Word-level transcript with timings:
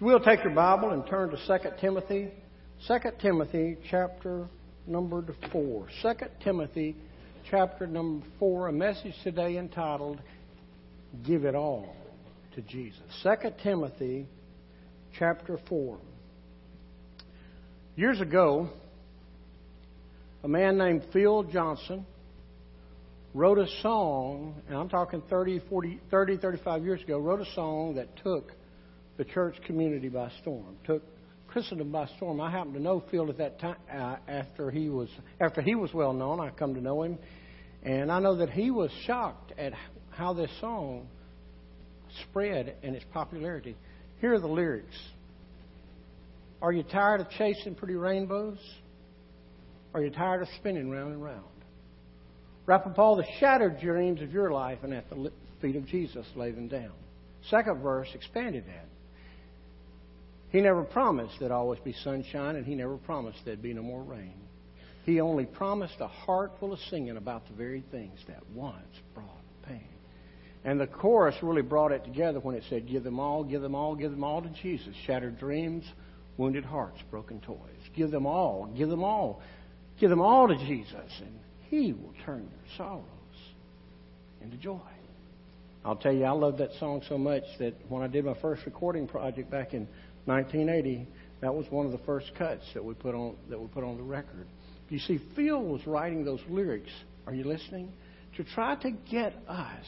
You 0.00 0.06
will 0.06 0.20
take 0.20 0.42
your 0.42 0.54
Bible 0.54 0.92
and 0.92 1.06
turn 1.06 1.28
to 1.28 1.36
2 1.36 1.70
Timothy, 1.78 2.30
2 2.88 2.98
Timothy 3.20 3.76
chapter 3.90 4.48
number 4.86 5.22
4. 5.52 5.88
2 6.00 6.12
Timothy 6.42 6.96
chapter 7.50 7.86
number 7.86 8.24
4, 8.38 8.68
a 8.68 8.72
message 8.72 9.12
today 9.22 9.58
entitled 9.58 10.18
Give 11.26 11.44
It 11.44 11.54
All 11.54 11.94
to 12.54 12.62
Jesus. 12.62 13.02
2 13.22 13.50
Timothy 13.62 14.26
chapter 15.18 15.58
4. 15.68 15.98
Years 17.94 18.22
ago, 18.22 18.70
a 20.42 20.48
man 20.48 20.78
named 20.78 21.04
Phil 21.12 21.42
Johnson 21.42 22.06
wrote 23.34 23.58
a 23.58 23.68
song, 23.82 24.62
and 24.66 24.78
I'm 24.78 24.88
talking 24.88 25.22
30, 25.28 25.60
40, 25.68 26.00
30, 26.10 26.38
35 26.38 26.84
years 26.84 27.02
ago, 27.02 27.18
wrote 27.18 27.42
a 27.42 27.54
song 27.54 27.96
that 27.96 28.08
took 28.24 28.50
the 29.20 29.24
church 29.26 29.54
community 29.66 30.08
by 30.08 30.30
storm, 30.40 30.78
took 30.86 31.02
Christendom 31.46 31.92
by 31.92 32.06
storm. 32.16 32.40
I 32.40 32.50
happened 32.50 32.72
to 32.72 32.80
know 32.80 33.04
Phil 33.10 33.28
at 33.28 33.36
that 33.36 33.60
time 33.60 33.76
uh, 33.92 34.16
after 34.26 34.70
he 34.70 34.88
was 34.88 35.10
after 35.38 35.60
he 35.60 35.74
was 35.74 35.92
well 35.92 36.14
known. 36.14 36.40
I 36.40 36.48
come 36.48 36.72
to 36.72 36.80
know 36.80 37.02
him, 37.02 37.18
and 37.82 38.10
I 38.10 38.18
know 38.18 38.36
that 38.36 38.48
he 38.48 38.70
was 38.70 38.90
shocked 39.04 39.52
at 39.58 39.74
how 40.08 40.32
this 40.32 40.50
song 40.58 41.06
spread 42.22 42.76
and 42.82 42.96
its 42.96 43.04
popularity. 43.12 43.76
Here 44.22 44.32
are 44.32 44.40
the 44.40 44.46
lyrics. 44.46 44.96
Are 46.62 46.72
you 46.72 46.82
tired 46.82 47.20
of 47.20 47.28
chasing 47.28 47.74
pretty 47.74 47.96
rainbows? 47.96 48.58
Are 49.92 50.00
you 50.00 50.08
tired 50.08 50.40
of 50.40 50.48
spinning 50.56 50.88
round 50.88 51.12
and 51.12 51.22
round? 51.22 51.44
Wrap 52.64 52.86
up 52.86 52.98
all 52.98 53.16
the 53.16 53.26
shattered 53.38 53.80
dreams 53.80 54.22
of 54.22 54.32
your 54.32 54.50
life 54.50 54.78
and 54.82 54.94
at 54.94 55.10
the 55.10 55.30
feet 55.60 55.76
of 55.76 55.84
Jesus 55.86 56.24
lay 56.36 56.52
them 56.52 56.68
down. 56.68 56.92
Second 57.50 57.82
verse 57.82 58.08
expanded 58.14 58.64
that. 58.66 58.86
He 60.50 60.60
never 60.60 60.82
promised 60.82 61.34
there'd 61.38 61.52
always 61.52 61.80
be 61.80 61.92
sunshine, 61.92 62.56
and 62.56 62.66
he 62.66 62.74
never 62.74 62.96
promised 62.96 63.38
there'd 63.44 63.62
be 63.62 63.74
no 63.74 63.82
more 63.82 64.02
rain. 64.02 64.34
He 65.04 65.20
only 65.20 65.46
promised 65.46 66.00
a 66.00 66.08
heart 66.08 66.52
full 66.58 66.72
of 66.72 66.78
singing 66.90 67.16
about 67.16 67.46
the 67.46 67.54
very 67.54 67.82
things 67.90 68.18
that 68.26 68.42
once 68.54 69.00
brought 69.14 69.40
pain. 69.66 69.88
And 70.64 70.78
the 70.78 70.86
chorus 70.86 71.36
really 71.42 71.62
brought 71.62 71.92
it 71.92 72.04
together 72.04 72.40
when 72.40 72.54
it 72.54 72.64
said, 72.68 72.88
Give 72.88 73.02
them 73.02 73.18
all, 73.18 73.44
give 73.44 73.62
them 73.62 73.74
all, 73.74 73.94
give 73.94 74.10
them 74.10 74.24
all 74.24 74.42
to 74.42 74.48
Jesus. 74.62 74.94
Shattered 75.06 75.38
dreams, 75.38 75.84
wounded 76.36 76.64
hearts, 76.64 76.98
broken 77.10 77.40
toys. 77.40 77.56
Give 77.96 78.10
them 78.10 78.26
all, 78.26 78.66
give 78.76 78.88
them 78.88 79.02
all, 79.02 79.40
give 79.98 80.10
them 80.10 80.20
all 80.20 80.48
to 80.48 80.56
Jesus, 80.56 81.20
and 81.20 81.38
He 81.68 81.92
will 81.92 82.12
turn 82.24 82.42
your 82.42 82.76
sorrows 82.76 83.04
into 84.42 84.56
joy. 84.56 84.80
I'll 85.82 85.96
tell 85.96 86.12
you, 86.12 86.24
I 86.24 86.32
love 86.32 86.58
that 86.58 86.72
song 86.78 87.02
so 87.08 87.16
much 87.16 87.44
that 87.58 87.74
when 87.88 88.02
I 88.02 88.06
did 88.06 88.26
my 88.26 88.34
first 88.42 88.66
recording 88.66 89.08
project 89.08 89.50
back 89.50 89.72
in 89.72 89.88
1980, 90.30 91.08
that 91.40 91.54
was 91.54 91.66
one 91.70 91.86
of 91.86 91.92
the 91.92 91.98
first 92.06 92.30
cuts 92.38 92.62
that 92.74 92.84
we 92.84 92.94
put 92.94 93.14
on 93.14 93.36
that 93.48 93.60
we 93.60 93.66
put 93.68 93.84
on 93.84 93.96
the 93.96 94.02
record. 94.02 94.46
You 94.88 94.98
see, 94.98 95.20
Phil 95.34 95.62
was 95.62 95.86
writing 95.86 96.24
those 96.24 96.40
lyrics. 96.48 96.90
Are 97.26 97.34
you 97.34 97.44
listening? 97.44 97.92
To 98.36 98.44
try 98.44 98.76
to 98.76 98.90
get 99.10 99.34
us 99.48 99.84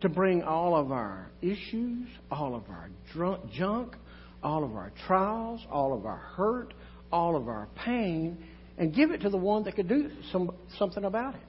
to 0.00 0.08
bring 0.08 0.42
all 0.42 0.76
of 0.76 0.92
our 0.92 1.30
issues, 1.40 2.06
all 2.30 2.54
of 2.54 2.68
our 2.68 2.90
drunk, 3.12 3.50
junk, 3.52 3.96
all 4.42 4.62
of 4.62 4.74
our 4.76 4.92
trials, 5.06 5.60
all 5.70 5.94
of 5.94 6.06
our 6.06 6.18
hurt, 6.18 6.74
all 7.10 7.36
of 7.36 7.48
our 7.48 7.68
pain, 7.84 8.36
and 8.78 8.94
give 8.94 9.10
it 9.10 9.22
to 9.22 9.30
the 9.30 9.36
one 9.36 9.64
that 9.64 9.74
could 9.74 9.88
do 9.88 10.10
some, 10.32 10.50
something 10.78 11.04
about 11.04 11.34
it. 11.34 11.40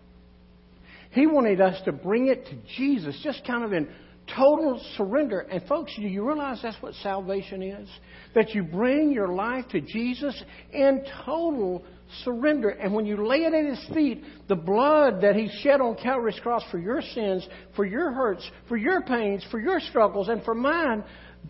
He 1.12 1.28
wanted 1.28 1.62
us 1.62 1.82
to 1.86 1.92
bring 1.92 2.28
it 2.28 2.46
to 2.46 2.56
Jesus, 2.78 3.20
just 3.24 3.46
kind 3.46 3.64
of 3.64 3.74
in 3.74 3.90
total 4.36 4.82
surrender. 4.96 5.40
And 5.40 5.66
folks, 5.68 5.96
do 5.96 6.02
you 6.02 6.26
realize 6.26 6.60
that's 6.62 6.82
what 6.82 6.94
salvation 6.96 7.62
is? 7.62 7.90
That 8.36 8.54
you 8.54 8.64
bring 8.64 9.12
your 9.12 9.30
life 9.30 9.68
to 9.70 9.82
Jesus 9.82 10.42
in 10.72 11.06
total 11.26 11.84
surrender. 12.24 12.70
And 12.70 12.94
when 12.94 13.06
you 13.06 13.28
lay 13.28 13.44
it 13.44 13.54
at 13.54 13.66
His 13.66 13.94
feet, 13.94 14.24
the 14.48 14.56
blood 14.56 15.22
that 15.22 15.36
He 15.36 15.50
shed 15.62 15.82
on 15.82 15.96
Calvary's 15.96 16.40
cross 16.40 16.64
for 16.72 16.80
your 16.80 17.02
sins, 17.02 17.48
for 17.76 17.86
your 17.86 18.12
hurts, 18.12 18.50
for 18.68 18.78
your 18.78 19.02
pains, 19.02 19.46
for 19.52 19.60
your 19.60 19.80
struggles, 19.80 20.30
and 20.30 20.44
for 20.44 20.56
mine, 20.56 21.04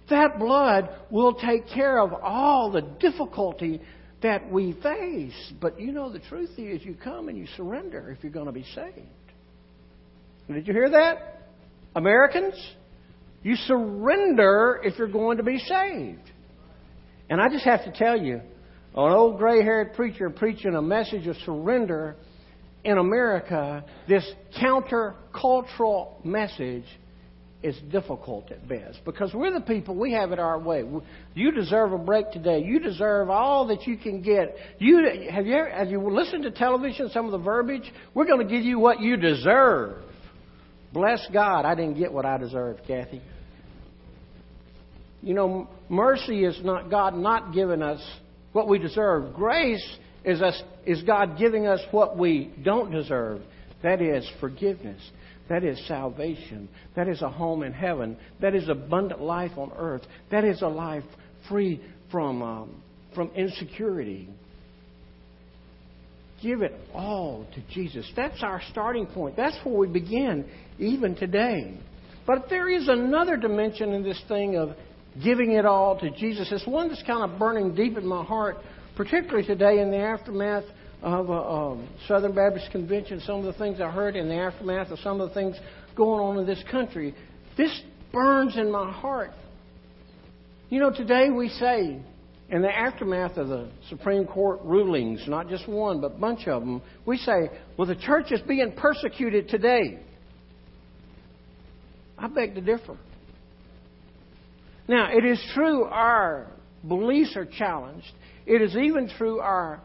that 0.09 0.37
blood 0.39 0.89
will 1.09 1.33
take 1.33 1.67
care 1.69 1.99
of 1.99 2.13
all 2.13 2.71
the 2.71 2.81
difficulty 2.99 3.81
that 4.21 4.51
we 4.51 4.73
face. 4.81 5.53
But 5.61 5.79
you 5.79 5.91
know, 5.91 6.11
the 6.11 6.19
truth 6.19 6.51
is, 6.57 6.83
you 6.83 6.95
come 6.95 7.29
and 7.29 7.37
you 7.37 7.47
surrender 7.55 8.11
if 8.11 8.23
you're 8.23 8.31
going 8.31 8.47
to 8.47 8.51
be 8.51 8.65
saved. 8.75 9.07
Did 10.47 10.67
you 10.67 10.73
hear 10.73 10.89
that? 10.89 11.36
Americans, 11.95 12.53
you 13.43 13.55
surrender 13.55 14.81
if 14.83 14.97
you're 14.97 15.07
going 15.07 15.37
to 15.37 15.43
be 15.43 15.59
saved. 15.59 16.31
And 17.29 17.41
I 17.41 17.49
just 17.49 17.65
have 17.65 17.83
to 17.85 17.91
tell 17.91 18.17
you, 18.17 18.35
an 18.35 19.13
old 19.13 19.37
gray 19.37 19.61
haired 19.61 19.93
preacher 19.93 20.29
preaching 20.29 20.75
a 20.75 20.81
message 20.81 21.27
of 21.27 21.35
surrender 21.45 22.15
in 22.83 22.97
America, 22.97 23.83
this 24.07 24.25
countercultural 24.61 26.23
message 26.25 26.85
is 27.63 27.75
difficult 27.91 28.51
at 28.51 28.67
best 28.67 28.99
because 29.03 29.33
we're 29.33 29.51
the 29.51 29.65
people 29.65 29.95
we 29.95 30.13
have 30.13 30.31
it 30.31 30.39
our 30.39 30.59
way. 30.59 30.83
You 31.33 31.51
deserve 31.51 31.91
a 31.91 31.97
break 31.97 32.31
today. 32.31 32.63
You 32.63 32.79
deserve 32.79 33.29
all 33.29 33.67
that 33.67 33.87
you 33.87 33.97
can 33.97 34.21
get. 34.21 34.55
You 34.79 35.27
have 35.31 35.45
you 35.45 35.65
have 35.71 35.89
you 35.89 35.99
listened 36.09 36.43
to 36.43 36.51
television? 36.51 37.09
Some 37.11 37.25
of 37.25 37.31
the 37.31 37.39
verbiage. 37.39 37.91
We're 38.13 38.27
going 38.27 38.47
to 38.47 38.53
give 38.53 38.63
you 38.63 38.79
what 38.79 39.01
you 39.01 39.17
deserve. 39.17 40.03
Bless 40.93 41.25
God, 41.31 41.65
I 41.65 41.75
didn't 41.75 41.97
get 41.97 42.11
what 42.11 42.25
I 42.25 42.37
deserved, 42.37 42.81
Kathy. 42.87 43.21
You 45.21 45.33
know, 45.33 45.67
mercy 45.89 46.45
is 46.45 46.59
not 46.63 46.89
God 46.89 47.15
not 47.15 47.53
giving 47.53 47.81
us 47.81 48.01
what 48.53 48.67
we 48.67 48.79
deserve. 48.79 49.33
Grace 49.33 49.85
is 50.23 50.41
us 50.41 50.61
is 50.85 51.03
God 51.03 51.37
giving 51.37 51.67
us 51.67 51.81
what 51.91 52.17
we 52.17 52.53
don't 52.63 52.91
deserve. 52.91 53.41
That 53.83 54.01
is 54.01 54.29
forgiveness. 54.39 55.01
That 55.49 55.63
is 55.63 55.85
salvation. 55.87 56.67
That 56.95 57.07
is 57.07 57.21
a 57.21 57.29
home 57.29 57.63
in 57.63 57.73
heaven. 57.73 58.17
That 58.41 58.55
is 58.55 58.67
abundant 58.69 59.21
life 59.21 59.57
on 59.57 59.71
earth. 59.77 60.03
That 60.31 60.43
is 60.43 60.61
a 60.61 60.67
life 60.67 61.03
free 61.49 61.81
from 62.11 62.41
um, 62.41 62.83
from 63.15 63.31
insecurity. 63.35 64.29
Give 66.41 66.61
it 66.61 66.73
all 66.93 67.47
to 67.55 67.61
Jesus. 67.73 68.09
That's 68.15 68.43
our 68.43 68.61
starting 68.71 69.07
point. 69.07 69.35
That's 69.35 69.57
where 69.63 69.75
we 69.75 69.87
begin, 69.87 70.49
even 70.77 71.15
today. 71.15 71.77
But 72.27 72.47
there 72.49 72.69
is 72.69 72.87
another 72.87 73.37
dimension 73.37 73.93
in 73.93 74.03
this 74.03 74.21
thing 74.27 74.55
of 74.55 74.75
giving 75.23 75.53
it 75.53 75.65
all 75.65 75.99
to 75.99 76.11
Jesus. 76.11 76.49
It's 76.51 76.67
one 76.67 76.89
that's 76.89 77.03
kind 77.03 77.29
of 77.29 77.39
burning 77.39 77.73
deep 77.73 77.97
in 77.97 78.05
my 78.05 78.23
heart, 78.23 78.57
particularly 78.95 79.47
today 79.47 79.79
in 79.79 79.89
the 79.89 79.97
aftermath 79.97 80.65
of 81.01 81.29
uh, 81.29 81.33
um, 81.33 81.89
Southern 82.07 82.33
Baptist 82.33 82.71
Convention, 82.71 83.21
some 83.21 83.39
of 83.39 83.45
the 83.45 83.53
things 83.53 83.79
I 83.79 83.89
heard 83.89 84.15
in 84.15 84.27
the 84.27 84.35
aftermath 84.35 84.91
of 84.91 84.99
some 84.99 85.21
of 85.21 85.29
the 85.29 85.33
things 85.33 85.55
going 85.95 86.19
on 86.19 86.37
in 86.37 86.45
this 86.45 86.63
country. 86.69 87.15
This 87.57 87.81
burns 88.11 88.57
in 88.57 88.71
my 88.71 88.91
heart. 88.91 89.31
You 90.69 90.79
know, 90.79 90.91
today 90.91 91.29
we 91.29 91.49
say, 91.49 92.01
in 92.49 92.61
the 92.61 92.71
aftermath 92.71 93.37
of 93.37 93.49
the 93.49 93.69
Supreme 93.89 94.25
Court 94.25 94.61
rulings, 94.63 95.23
not 95.27 95.49
just 95.49 95.67
one, 95.67 95.99
but 95.99 96.13
a 96.13 96.17
bunch 96.17 96.47
of 96.47 96.61
them, 96.61 96.81
we 97.05 97.17
say, 97.17 97.49
well, 97.77 97.87
the 97.87 97.95
church 97.95 98.31
is 98.31 98.39
being 98.41 98.71
persecuted 98.71 99.49
today. 99.49 99.99
I 102.17 102.27
beg 102.27 102.55
to 102.55 102.61
differ. 102.61 102.97
Now, 104.87 105.09
it 105.11 105.25
is 105.25 105.43
true 105.53 105.83
our 105.83 106.47
beliefs 106.87 107.35
are 107.35 107.45
challenged. 107.45 108.11
It 108.45 108.61
is 108.61 108.75
even 108.77 109.09
true 109.17 109.39
our 109.39 109.81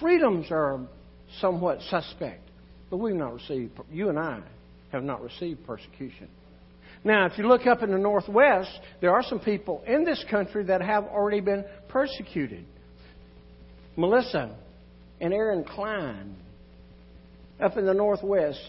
freedoms 0.00 0.46
are 0.50 0.80
somewhat 1.40 1.80
suspect. 1.90 2.48
But 2.90 2.98
we've 2.98 3.16
not 3.16 3.34
received, 3.34 3.72
you 3.90 4.08
and 4.08 4.18
I 4.18 4.40
have 4.92 5.02
not 5.02 5.20
received 5.20 5.66
persecution. 5.66 6.28
Now, 7.02 7.26
if 7.26 7.36
you 7.36 7.46
look 7.46 7.66
up 7.66 7.82
in 7.82 7.90
the 7.90 7.98
Northwest, 7.98 8.70
there 9.02 9.12
are 9.12 9.22
some 9.22 9.40
people 9.40 9.82
in 9.86 10.04
this 10.04 10.24
country 10.30 10.64
that 10.64 10.80
have 10.80 11.04
already 11.04 11.40
been 11.40 11.64
persecuted. 11.94 12.66
Melissa 13.96 14.56
and 15.20 15.32
Aaron 15.32 15.62
Klein 15.62 16.34
up 17.62 17.76
in 17.76 17.86
the 17.86 17.94
Northwest, 17.94 18.60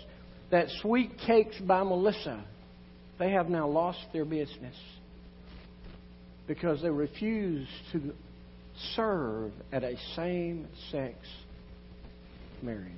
that 0.52 0.68
Sweet 0.82 1.10
Cakes 1.26 1.58
by 1.60 1.82
Melissa, 1.82 2.46
they 3.18 3.32
have 3.32 3.50
now 3.50 3.68
lost 3.68 3.98
their 4.14 4.26
business 4.26 4.76
because 6.48 6.84
they 6.84 6.90
refuse 6.90 7.68
to 7.92 8.14
serve 8.96 9.52
at 9.72 9.84
a 9.84 9.96
same 10.16 10.68
sex 10.92 11.16
marriage. 12.62 12.92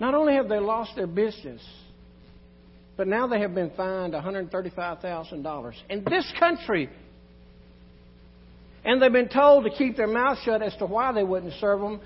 Not 0.00 0.14
only 0.14 0.34
have 0.34 0.48
they 0.48 0.58
lost 0.58 0.96
their 0.96 1.06
business, 1.06 1.62
but 2.96 3.06
now 3.06 3.28
they 3.28 3.38
have 3.40 3.54
been 3.54 3.70
fined 3.76 4.14
$135,000 4.14 5.74
in 5.88 6.04
this 6.10 6.32
country. 6.40 6.90
And 8.88 9.02
they've 9.02 9.12
been 9.12 9.28
told 9.28 9.64
to 9.64 9.70
keep 9.70 9.98
their 9.98 10.06
mouth 10.06 10.38
shut 10.46 10.62
as 10.62 10.74
to 10.76 10.86
why 10.86 11.12
they 11.12 11.22
wouldn't 11.22 11.52
serve 11.60 11.82
them. 11.82 12.00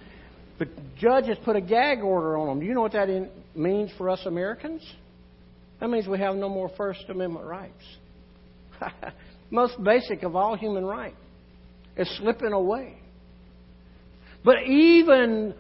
The 0.59 0.67
judge 0.99 1.27
has 1.27 1.39
put 1.45 1.55
a 1.55 1.61
gag 1.61 2.01
order 2.01 2.37
on 2.37 2.49
them. 2.49 2.59
Do 2.59 2.67
you 2.67 2.75
know 2.75 2.81
what 2.81 2.91
that 2.91 3.09
means 3.55 3.93
for 3.97 4.11
us 4.11 4.19
Americans? 4.27 4.83
That 5.79 5.91
means 5.91 6.09
we 6.09 6.19
have 6.19 6.35
no 6.35 6.49
more 6.49 6.73
First 6.77 7.05
Amendment 7.09 7.47
rights. 7.47 7.85
most 9.51 9.81
basic 9.81 10.25
of 10.25 10.35
all 10.35 10.57
human 10.57 10.85
rights 10.85 11.15
is 11.97 12.13
slipping 12.19 12.53
away. 12.53 12.97
But 14.45 14.65
even 14.65 15.55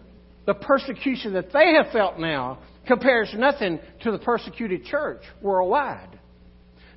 the 0.44 0.54
persecution 0.54 1.34
that 1.34 1.52
they 1.52 1.74
have 1.74 1.92
felt 1.92 2.18
now 2.18 2.58
compares 2.84 3.32
nothing 3.32 3.78
to 4.02 4.10
the 4.10 4.18
persecuted 4.18 4.86
church 4.86 5.22
worldwide. 5.40 6.11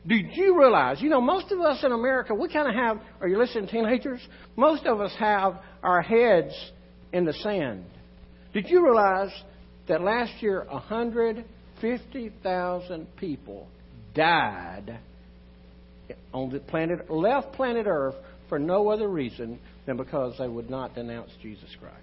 Did 0.07 0.27
you 0.33 0.59
realize, 0.59 1.01
you 1.01 1.09
know, 1.09 1.19
most 1.19 1.51
of 1.51 1.59
us 1.61 1.83
in 1.83 1.91
America, 1.91 2.35
we 2.35 2.47
kind 2.47 2.67
of 2.67 2.75
have, 2.75 2.99
are 3.21 3.27
you 3.27 3.39
listening, 3.39 3.67
teenagers? 3.67 4.21
Most 4.55 4.85
of 4.85 5.01
us 5.01 5.11
have 5.17 5.59
our 5.81 6.03
heads 6.03 6.53
in 7.11 7.25
the 7.25 7.33
sand. 7.33 7.85
Did 8.53 8.69
you 8.69 8.85
realize 8.85 9.31
that 9.87 10.01
last 10.01 10.33
year 10.41 10.63
150,000 10.69 13.07
people 13.17 13.67
died 14.13 14.99
on 16.33 16.51
the 16.51 16.59
planet, 16.59 17.09
left 17.09 17.53
planet 17.53 17.87
Earth 17.87 18.13
for 18.47 18.59
no 18.59 18.89
other 18.89 19.07
reason 19.07 19.57
than 19.87 19.97
because 19.97 20.37
they 20.37 20.47
would 20.47 20.69
not 20.69 20.93
denounce 20.93 21.31
Jesus 21.41 21.75
Christ? 21.79 21.95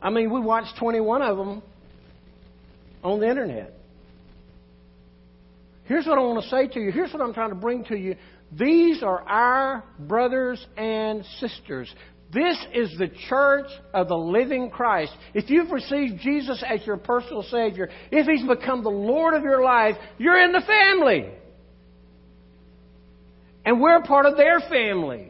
I 0.00 0.10
mean, 0.10 0.32
we 0.32 0.40
watched 0.40 0.76
21 0.80 1.22
of 1.22 1.36
them 1.36 1.62
on 3.04 3.20
the 3.20 3.28
internet. 3.28 3.72
Here's 5.84 6.06
what 6.06 6.18
I 6.18 6.20
want 6.22 6.42
to 6.42 6.48
say 6.48 6.68
to 6.68 6.80
you. 6.80 6.92
Here's 6.92 7.12
what 7.12 7.22
I'm 7.22 7.34
trying 7.34 7.50
to 7.50 7.56
bring 7.56 7.84
to 7.84 7.96
you. 7.96 8.16
These 8.52 9.02
are 9.02 9.20
our 9.28 9.84
brothers 9.98 10.64
and 10.76 11.24
sisters. 11.40 11.92
This 12.32 12.56
is 12.72 12.94
the 12.98 13.08
church 13.28 13.66
of 13.92 14.08
the 14.08 14.16
living 14.16 14.70
Christ. 14.70 15.12
If 15.34 15.50
you've 15.50 15.70
received 15.70 16.20
Jesus 16.20 16.62
as 16.66 16.86
your 16.86 16.96
personal 16.96 17.42
Savior, 17.42 17.90
if 18.10 18.26
He's 18.26 18.46
become 18.46 18.82
the 18.82 18.90
Lord 18.90 19.34
of 19.34 19.42
your 19.42 19.62
life, 19.62 19.96
you're 20.18 20.42
in 20.42 20.52
the 20.52 20.62
family. 20.62 21.30
And 23.64 23.80
we're 23.80 23.98
a 23.98 24.06
part 24.06 24.26
of 24.26 24.36
their 24.36 24.60
family. 24.60 25.28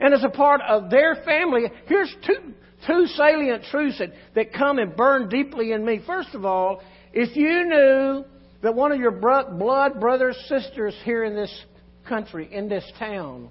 And 0.00 0.12
as 0.12 0.24
a 0.24 0.28
part 0.28 0.60
of 0.68 0.90
their 0.90 1.16
family, 1.24 1.62
here's 1.86 2.14
two, 2.26 2.54
two 2.86 3.06
salient 3.14 3.64
truths 3.70 3.98
that, 3.98 4.12
that 4.34 4.52
come 4.52 4.78
and 4.78 4.96
burn 4.96 5.28
deeply 5.28 5.72
in 5.72 5.84
me. 5.84 6.00
First 6.06 6.34
of 6.34 6.44
all, 6.44 6.82
if 7.12 7.34
you 7.36 7.64
knew 7.64 8.24
that 8.66 8.74
one 8.74 8.90
of 8.90 8.98
your 8.98 9.12
blood 9.12 10.00
brothers, 10.00 10.36
sisters 10.48 10.92
here 11.04 11.22
in 11.22 11.36
this 11.36 11.64
country, 12.08 12.52
in 12.52 12.68
this 12.68 12.82
town, 12.98 13.48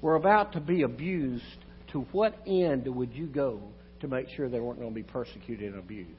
were 0.00 0.14
about 0.14 0.52
to 0.52 0.60
be 0.60 0.82
abused, 0.82 1.42
to 1.90 2.02
what 2.12 2.32
end 2.46 2.86
would 2.86 3.12
you 3.12 3.26
go 3.26 3.60
to 4.00 4.06
make 4.06 4.28
sure 4.36 4.48
they 4.48 4.60
weren't 4.60 4.78
going 4.78 4.92
to 4.92 4.94
be 4.94 5.02
persecuted 5.02 5.72
and 5.72 5.80
abused? 5.80 6.12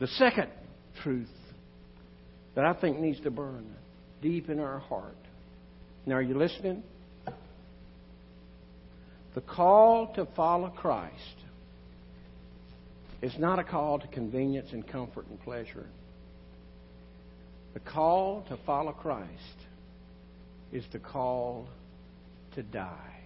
The 0.00 0.08
second 0.08 0.48
truth 1.04 1.28
that 2.56 2.64
I 2.64 2.72
think 2.72 2.98
needs 2.98 3.20
to 3.20 3.30
burn 3.30 3.72
deep 4.20 4.50
in 4.50 4.58
our 4.58 4.80
heart. 4.80 5.14
Now, 6.06 6.16
are 6.16 6.22
you 6.22 6.36
listening? 6.36 6.82
The 9.36 9.42
call 9.42 10.12
to 10.16 10.26
follow 10.34 10.68
Christ 10.70 11.36
is 13.22 13.32
not 13.38 13.58
a 13.60 13.64
call 13.64 14.00
to 14.00 14.06
convenience 14.08 14.68
and 14.72 14.86
comfort 14.86 15.26
and 15.28 15.40
pleasure. 15.40 15.86
The 17.74 17.80
call 17.80 18.44
to 18.48 18.58
follow 18.66 18.92
Christ 18.92 19.30
is 20.72 20.84
the 20.92 20.98
call 20.98 21.68
to 22.54 22.62
die. 22.62 23.20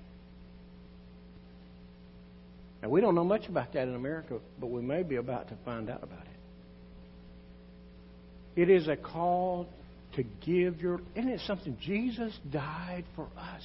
Now, 2.83 2.91
we 2.91 3.01
don't 3.01 3.15
know 3.15 3.25
much 3.25 3.49
about 3.49 3.73
that 3.73 3.89
in 3.89 3.95
America, 3.95 4.39
but 4.61 4.67
we 4.67 4.83
may 4.83 5.03
be 5.03 5.17
about 5.17 5.49
to 5.49 5.57
find 5.65 5.89
out 5.89 6.03
about 6.03 6.21
it. 6.21 6.29
It 8.63 8.71
is 8.71 8.87
a 8.89 8.97
call 8.97 9.67
to 10.15 10.23
give 10.45 10.81
your. 10.81 11.01
Isn't 11.15 11.31
it 11.31 11.41
something? 11.47 11.77
Jesus 11.81 12.33
died 12.51 13.05
for 13.15 13.29
us. 13.37 13.63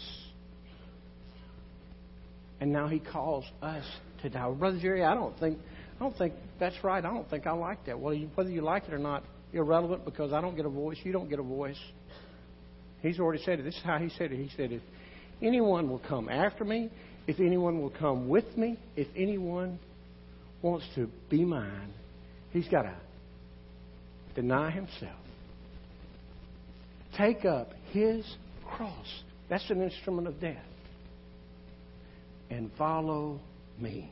And 2.60 2.72
now 2.72 2.88
he 2.88 3.00
calls 3.00 3.45
us 3.62 3.86
to 4.22 4.30
die. 4.30 4.50
Brother 4.51 4.80
Jerry, 4.80 5.04
I 5.04 5.16
don't 5.16 5.38
think 5.39 5.57
I 6.01 6.03
don't 6.03 6.18
think 6.18 6.33
that's 6.59 6.83
right. 6.83 7.06
I 7.06 7.13
don't 7.13 7.30
think 7.30 7.45
I 7.45 7.51
like 7.51 7.86
that. 7.86 8.00
Well, 8.00 8.18
whether 8.33 8.50
you 8.50 8.62
like 8.62 8.86
it 8.88 8.94
or 8.94 8.98
not, 8.98 9.24
irrelevant 9.53 10.03
because 10.03 10.33
I 10.33 10.42
don't 10.42 10.56
get 10.56 10.65
a 10.65 10.69
voice. 10.69 10.98
You 11.03 11.12
don't 11.12 11.30
get 11.30 11.38
a 11.38 11.44
voice. 11.44 11.77
He's 13.03 13.19
already 13.19 13.44
said 13.44 13.59
it. 13.59 13.63
This 13.63 13.75
is 13.75 13.83
how 13.83 14.00
he 14.00 14.09
said 14.18 14.31
it. 14.31 14.38
He 14.38 14.50
said, 14.57 14.71
if 14.71 14.81
anyone 15.44 15.92
will 15.92 16.01
come 16.09 16.27
after 16.27 16.65
me, 16.65 16.89
if 17.27 17.39
anyone 17.39 17.80
will 17.80 17.92
come 17.92 18.27
with 18.30 18.57
me, 18.57 18.80
if 18.95 19.09
anyone 19.15 19.77
wants 20.63 20.88
to 20.95 21.07
be 21.30 21.45
mine, 21.45 21.94
he's 22.50 22.68
got 22.68 22.81
to 22.81 22.95
deny 24.33 24.71
himself, 24.71 25.21
take 27.15 27.45
up 27.45 27.74
his 27.92 28.25
cross. 28.65 29.06
That's 29.51 29.69
an 29.69 29.83
instrument 29.83 30.27
of 30.27 30.42
death. 30.42 30.65
And 32.50 32.71
follow 32.75 33.39
me. 33.80 34.09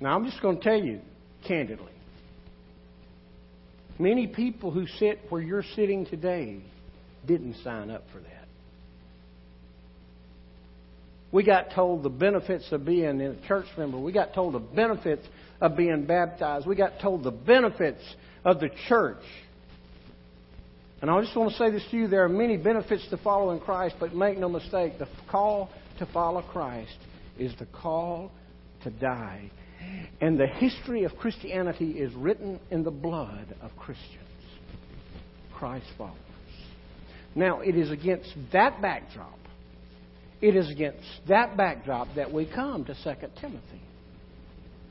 Now, 0.00 0.16
I'm 0.16 0.24
just 0.24 0.40
going 0.42 0.58
to 0.58 0.62
tell 0.62 0.78
you 0.78 1.00
candidly 1.46 1.94
Many 3.98 4.26
people 4.26 4.70
who 4.70 4.86
sit 4.98 5.20
where 5.28 5.40
you're 5.40 5.64
sitting 5.76 6.04
today 6.06 6.60
didn't 7.26 7.56
sign 7.62 7.90
up 7.90 8.02
for 8.12 8.18
that. 8.18 8.30
We 11.30 11.44
got 11.44 11.70
told 11.74 12.02
the 12.02 12.10
benefits 12.10 12.70
of 12.72 12.84
being 12.84 13.20
a 13.20 13.46
church 13.46 13.66
member. 13.76 13.98
We 13.98 14.12
got 14.12 14.34
told 14.34 14.54
the 14.54 14.60
benefits 14.60 15.24
of 15.60 15.76
being 15.76 16.06
baptized. 16.06 16.66
We 16.66 16.76
got 16.76 17.00
told 17.00 17.24
the 17.24 17.30
benefits 17.30 18.02
of 18.44 18.60
the 18.60 18.70
church. 18.88 19.22
And 21.00 21.10
I 21.10 21.20
just 21.20 21.36
want 21.36 21.50
to 21.52 21.56
say 21.56 21.70
this 21.70 21.84
to 21.90 21.96
you 21.96 22.08
there 22.08 22.24
are 22.24 22.28
many 22.28 22.56
benefits 22.56 23.06
to 23.10 23.16
following 23.18 23.60
Christ, 23.60 23.96
but 24.00 24.14
make 24.14 24.38
no 24.38 24.48
mistake, 24.48 24.98
the 24.98 25.08
call 25.30 25.70
to 25.98 26.06
follow 26.06 26.42
Christ 26.42 26.96
is 27.38 27.52
the 27.58 27.66
call 27.66 28.30
to 28.82 28.90
die 28.90 29.50
and 30.20 30.38
the 30.38 30.46
history 30.46 31.04
of 31.04 31.16
Christianity 31.16 31.92
is 31.92 32.12
written 32.14 32.60
in 32.70 32.82
the 32.84 32.90
blood 32.90 33.54
of 33.60 33.76
Christians, 33.76 34.08
Christ 35.54 35.86
followers. 35.98 36.18
Now, 37.34 37.60
it 37.60 37.76
is 37.76 37.90
against 37.90 38.32
that 38.52 38.80
backdrop, 38.80 39.38
it 40.40 40.56
is 40.56 40.70
against 40.70 41.04
that 41.28 41.56
backdrop 41.56 42.08
that 42.16 42.32
we 42.32 42.46
come 42.46 42.84
to 42.84 42.94
2 42.94 43.10
Timothy, 43.40 43.82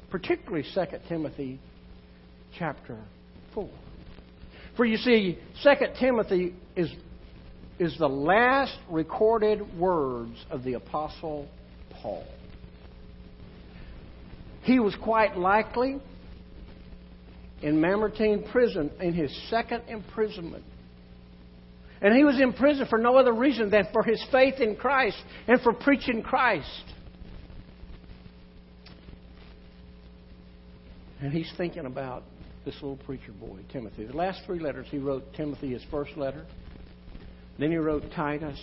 particularly 0.10 0.66
2 0.74 0.82
Timothy 1.08 1.60
chapter 2.58 3.00
4. 3.54 3.70
For 4.76 4.86
you 4.86 4.98
see, 4.98 5.38
2 5.64 5.70
Timothy 6.00 6.54
is, 6.76 6.92
is 7.80 7.98
the 7.98 8.10
last 8.10 8.78
recorded 8.90 9.78
words 9.78 10.36
of 10.50 10.64
the 10.64 10.74
Apostle 10.74 11.48
Paul. 12.02 12.26
He 14.64 14.80
was 14.80 14.96
quite 15.02 15.38
likely 15.38 16.00
in 17.62 17.80
Mamertine 17.80 18.44
prison 18.52 18.92
in 19.00 19.14
his 19.14 19.36
second 19.50 19.84
imprisonment. 19.88 20.64
And 22.02 22.16
he 22.16 22.26
was 22.26 22.40
in 22.40 22.52
prison 22.54 22.86
for 22.90 22.98
no 22.98 23.16
other 23.16 23.34
reason 23.34 23.70
than 23.70 23.88
for 23.94 24.04
his 24.04 24.24
faith 24.32 24.56
in 24.60 24.76
Christ 24.76 25.18
and 25.48 25.62
for 25.62 25.74
preaching 25.74 26.22
Christ. 26.22 26.84
And 31.22 31.32
he's 31.32 31.52
thinking 31.56 31.86
about 31.86 32.24
this 32.66 32.76
little 32.76 32.98
preacher 32.98 33.32
boy, 33.32 33.60
Timothy. 33.72 34.06
The 34.06 34.16
last 34.16 34.42
three 34.46 34.60
letters 34.60 34.88
he 34.90 34.98
wrote 34.98 35.34
Timothy, 35.34 35.72
his 35.72 35.84
first 35.90 36.18
letter. 36.18 36.46
Then 37.58 37.72
he 37.72 37.78
wrote 37.78 38.04
Titus. 38.14 38.60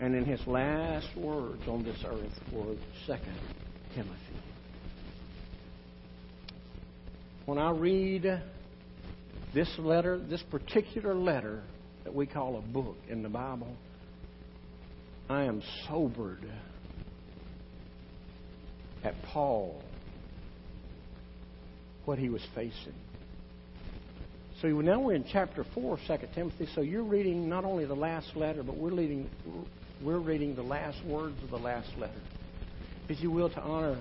And 0.00 0.14
in 0.14 0.24
his 0.24 0.40
last 0.46 1.08
words 1.16 1.62
on 1.68 1.84
this 1.84 1.98
earth 2.06 2.32
were 2.52 2.74
Second 3.06 3.38
Timothy. 3.94 4.39
When 7.50 7.58
I 7.58 7.72
read 7.72 8.42
this 9.52 9.68
letter, 9.76 10.20
this 10.20 10.40
particular 10.52 11.16
letter 11.16 11.64
that 12.04 12.14
we 12.14 12.24
call 12.24 12.56
a 12.56 12.60
book 12.60 12.94
in 13.08 13.24
the 13.24 13.28
Bible, 13.28 13.74
I 15.28 15.42
am 15.46 15.60
sobered 15.88 16.48
at 19.02 19.20
Paul, 19.32 19.82
what 22.04 22.20
he 22.20 22.28
was 22.28 22.40
facing. 22.54 22.94
So 24.62 24.68
now 24.68 25.00
we're 25.00 25.14
in 25.14 25.24
chapter 25.32 25.66
4 25.74 25.94
of 25.94 26.00
2 26.06 26.26
Timothy. 26.32 26.68
So 26.76 26.82
you're 26.82 27.02
reading 27.02 27.48
not 27.48 27.64
only 27.64 27.84
the 27.84 27.96
last 27.96 28.36
letter, 28.36 28.62
but 28.62 28.76
we're 28.76 28.94
reading, 28.94 29.28
we're 30.00 30.20
reading 30.20 30.54
the 30.54 30.62
last 30.62 31.04
words 31.04 31.42
of 31.42 31.50
the 31.50 31.58
last 31.58 31.90
letter. 31.98 32.22
If 33.08 33.20
you 33.20 33.32
will, 33.32 33.50
to 33.50 33.60
honor 33.60 34.00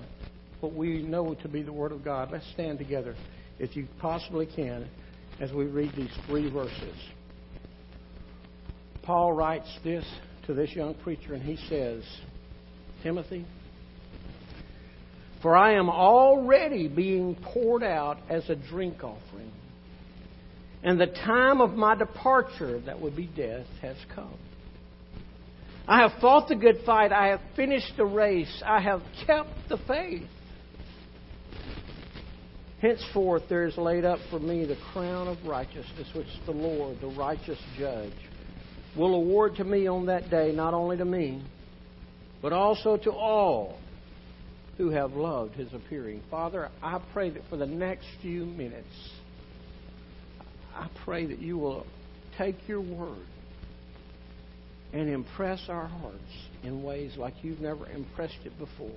what 0.59 0.75
we 0.75 1.01
know 1.01 1.33
to 1.33 1.47
be 1.47 1.63
the 1.63 1.73
Word 1.73 1.91
of 1.91 2.05
God, 2.05 2.29
let's 2.31 2.45
stand 2.53 2.77
together 2.77 3.15
if 3.59 3.75
you 3.75 3.87
possibly 3.99 4.45
can, 4.45 4.87
as 5.39 5.51
we 5.51 5.65
read 5.65 5.91
these 5.95 6.11
three 6.27 6.49
verses. 6.49 6.95
Paul 9.03 9.33
writes 9.33 9.69
this 9.83 10.05
to 10.47 10.53
this 10.53 10.71
young 10.71 10.95
preacher, 10.95 11.33
and 11.33 11.43
he 11.43 11.57
says, 11.67 12.03
Timothy, 13.03 13.45
For 15.41 15.55
I 15.55 15.73
am 15.73 15.89
already 15.89 16.87
being 16.87 17.35
poured 17.35 17.83
out 17.83 18.17
as 18.29 18.49
a 18.49 18.55
drink 18.55 19.03
offering, 19.03 19.51
and 20.83 20.99
the 20.99 21.07
time 21.07 21.61
of 21.61 21.71
my 21.71 21.95
departure, 21.95 22.79
that 22.81 23.01
would 23.01 23.15
be 23.15 23.27
death, 23.27 23.65
has 23.81 23.97
come. 24.15 24.37
I 25.87 26.07
have 26.07 26.21
fought 26.21 26.47
the 26.47 26.55
good 26.55 26.81
fight. 26.85 27.11
I 27.11 27.29
have 27.29 27.41
finished 27.55 27.93
the 27.97 28.05
race. 28.05 28.61
I 28.63 28.79
have 28.79 29.01
kept 29.25 29.49
the 29.69 29.77
faith. 29.87 30.27
Henceforth 32.81 33.43
there 33.50 33.65
is 33.65 33.77
laid 33.77 34.05
up 34.05 34.19
for 34.29 34.39
me 34.39 34.65
the 34.65 34.77
crown 34.93 35.27
of 35.27 35.38
righteousness, 35.45 36.07
which 36.15 36.27
the 36.45 36.51
Lord, 36.51 37.01
the 37.01 37.07
righteous 37.07 37.59
judge, 37.77 38.13
will 38.95 39.15
award 39.15 39.55
to 39.57 39.63
me 39.63 39.88
on 39.88 40.05
that 40.05 40.29
day, 40.29 40.51
not 40.53 40.74
only 40.74 40.98
to 40.98 41.05
me, 41.05 41.43
but 42.41 42.53
also 42.53 42.95
to 42.98 43.12
all 43.12 43.77
who 44.77 44.91
have 44.91 45.12
loved 45.12 45.55
his 45.55 45.74
appearing. 45.74 46.21
Father, 46.31 46.69
I 46.81 47.01
pray 47.12 47.29
that 47.31 47.43
for 47.50 47.57
the 47.57 47.65
next 47.65 48.07
few 48.21 48.45
minutes, 48.45 48.88
I 50.74 50.88
pray 51.03 51.25
that 51.25 51.39
you 51.39 51.57
will 51.57 51.86
take 52.38 52.55
your 52.65 52.79
word 52.79 53.25
and 54.93 55.09
impress 55.09 55.59
our 55.67 55.88
hearts 55.88 56.17
in 56.63 56.81
ways 56.81 57.17
like 57.17 57.33
you've 57.41 57.59
never 57.59 57.88
impressed 57.89 58.39
it 58.45 58.57
before. 58.57 58.89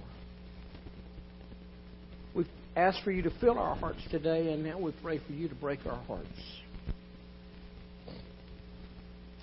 Ask 2.74 3.02
for 3.04 3.10
you 3.10 3.22
to 3.22 3.30
fill 3.40 3.58
our 3.58 3.76
hearts 3.76 4.00
today, 4.10 4.52
and 4.52 4.64
now 4.64 4.78
we 4.78 4.92
pray 5.02 5.20
for 5.26 5.32
you 5.32 5.48
to 5.48 5.54
break 5.54 5.84
our 5.86 6.00
hearts. 6.06 6.26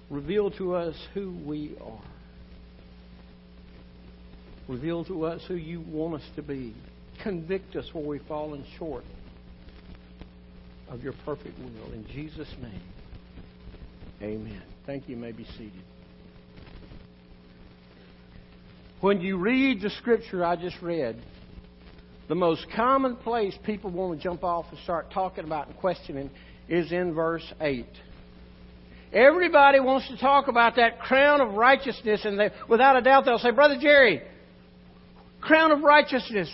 Reveal 0.09 0.49
to 0.51 0.73
us 0.73 0.95
who 1.13 1.37
we 1.45 1.75
are. 1.79 2.01
Reveal 4.67 5.05
to 5.05 5.25
us 5.25 5.41
who 5.47 5.55
you 5.55 5.81
want 5.81 6.15
us 6.15 6.27
to 6.35 6.41
be. 6.41 6.75
Convict 7.21 7.75
us 7.75 7.85
where 7.93 8.03
we've 8.03 8.25
fallen 8.27 8.65
short 8.79 9.03
of 10.89 11.03
your 11.03 11.13
perfect 11.25 11.57
will. 11.59 11.93
In 11.93 12.05
Jesus' 12.07 12.51
name, 12.61 12.81
amen. 14.21 14.63
Thank 14.87 15.07
you. 15.07 15.15
you 15.15 15.21
may 15.21 15.31
be 15.31 15.45
seated. 15.57 15.83
When 19.01 19.21
you 19.21 19.37
read 19.37 19.81
the 19.81 19.91
scripture 19.91 20.43
I 20.43 20.55
just 20.55 20.81
read, 20.81 21.21
the 22.29 22.35
most 22.35 22.65
common 22.75 23.15
place 23.17 23.57
people 23.65 23.89
want 23.89 24.17
to 24.17 24.23
jump 24.23 24.43
off 24.43 24.67
and 24.69 24.79
start 24.83 25.11
talking 25.11 25.43
about 25.43 25.67
and 25.67 25.75
questioning 25.77 26.29
is 26.69 26.91
in 26.91 27.13
verse 27.13 27.43
8. 27.59 27.87
Everybody 29.11 29.79
wants 29.79 30.07
to 30.09 30.17
talk 30.17 30.47
about 30.47 30.75
that 30.75 30.99
crown 30.99 31.41
of 31.41 31.55
righteousness, 31.55 32.21
and 32.23 32.39
they, 32.39 32.51
without 32.69 32.95
a 32.95 33.01
doubt 33.01 33.25
they'll 33.25 33.39
say, 33.39 33.49
Brother 33.49 33.77
Jerry, 33.81 34.21
crown 35.41 35.71
of 35.71 35.81
righteousness. 35.81 36.49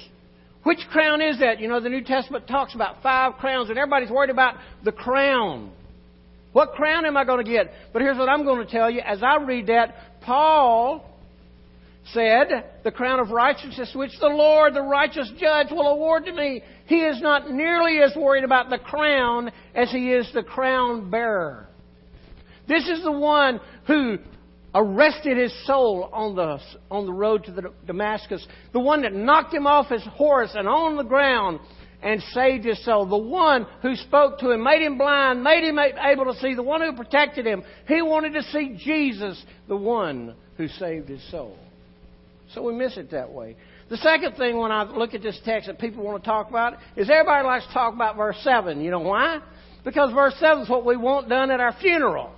Which 0.64 0.80
crown 0.90 1.22
is 1.22 1.40
that? 1.40 1.60
You 1.60 1.68
know, 1.68 1.82
the 1.82 1.90
New 1.90 2.04
Testament 2.04 2.48
talks 2.48 2.74
about 2.74 3.04
five 3.04 3.34
crowns, 3.34 3.70
and 3.70 3.78
everybody's 3.78 4.10
worried 4.10 4.30
about 4.30 4.56
the 4.86 4.94
crown. 4.94 5.74
What 6.54 6.72
crown 6.72 7.06
am 7.06 7.18
I 7.18 7.26
going 7.26 7.44
to 7.46 7.52
get? 7.52 7.74
But 7.92 8.02
here's 8.02 8.18
what 8.18 8.30
I'm 8.30 8.46
going 8.46 8.66
to 8.66 8.72
tell 8.72 8.90
you. 8.90 9.02
As 9.02 9.22
I 9.22 9.44
read 9.44 9.68
that, 9.68 9.94
Paul 10.22 11.06
said, 12.14 12.48
The 12.84 12.92
crown 12.92 13.20
of 13.20 13.32
righteousness 13.32 13.92
which 13.96 14.12
the 14.20 14.28
Lord, 14.28 14.74
the 14.74 14.82
righteous 14.82 15.32
judge, 15.40 15.68
will 15.72 15.88
award 15.88 16.26
to 16.26 16.34
me. 16.34 16.62
He 16.86 16.98
is 16.98 17.22
not 17.22 17.50
nearly 17.50 18.00
as 18.02 18.16
worried 18.16 18.44
about 18.44 18.70
the 18.70 18.78
crown 18.78 19.52
as 19.74 19.92
he 19.92 20.12
is 20.12 20.30
the 20.34 20.44
crown 20.44 21.10
bearer. 21.10 21.68
This 22.68 22.88
is 22.88 23.04
the 23.04 23.12
one 23.12 23.60
who 23.88 24.18
arrested 24.74 25.38
his 25.38 25.54
soul 25.66 26.10
on 26.12 26.36
the, 26.36 26.60
on 26.92 27.06
the 27.06 27.14
road 27.14 27.46
to 27.46 27.52
the 27.52 27.72
Damascus, 27.88 28.46
the 28.74 28.80
one 28.80 29.04
that 29.04 29.14
knocked 29.14 29.54
him 29.54 29.66
off 29.66 29.90
his 29.90 30.04
horse 30.04 30.52
and 30.54 30.68
on 30.68 30.98
the 30.98 31.04
ground 31.04 31.60
and 32.04 32.22
saved 32.34 32.66
his 32.66 32.84
soul, 32.86 33.06
the 33.08 33.18
one 33.18 33.66
who 33.82 33.96
spoke 33.96 34.38
to 34.40 34.52
him, 34.52 34.64
made 34.64 34.82
him 34.82 34.98
blind, 34.98 35.44
made 35.44 35.64
him 35.64 35.80
able 35.80 36.26
to 36.26 36.40
see, 36.40 36.54
the 36.54 36.62
one 36.62 36.82
who 36.82 36.94
protected 36.96 37.48
him. 37.48 37.64
He 37.88 38.02
wanted 38.02 38.34
to 38.34 38.44
see 38.44 38.78
Jesus, 38.84 39.42
the 39.68 39.78
one 39.78 40.36
who 40.58 40.68
saved 40.68 41.10
his 41.10 41.24
soul. 41.32 41.58
So 42.56 42.64
we 42.64 42.74
miss 42.74 42.96
it 42.96 43.12
that 43.12 43.32
way. 43.32 43.58
The 43.90 43.98
second 43.98 44.38
thing 44.38 44.58
when 44.58 44.72
I 44.72 44.84
look 44.84 45.14
at 45.14 45.22
this 45.22 45.40
text 45.44 45.68
that 45.68 45.78
people 45.78 46.04
want 46.04 46.24
to 46.24 46.28
talk 46.28 46.50
about 46.50 46.78
is 46.96 47.10
everybody 47.10 47.46
likes 47.46 47.68
to 47.68 47.74
talk 47.74 47.94
about 47.94 48.16
verse 48.16 48.38
7. 48.42 48.82
You 48.82 48.92
know 48.92 49.02
why? 49.02 49.42
Because 49.84 50.12
verse 50.14 50.34
7 50.40 50.64
is 50.64 50.70
what 50.70 50.86
we 50.86 50.96
want 50.96 51.28
done 51.30 51.52
at 51.52 51.60
our 51.60 51.76
funeral. 51.80 52.32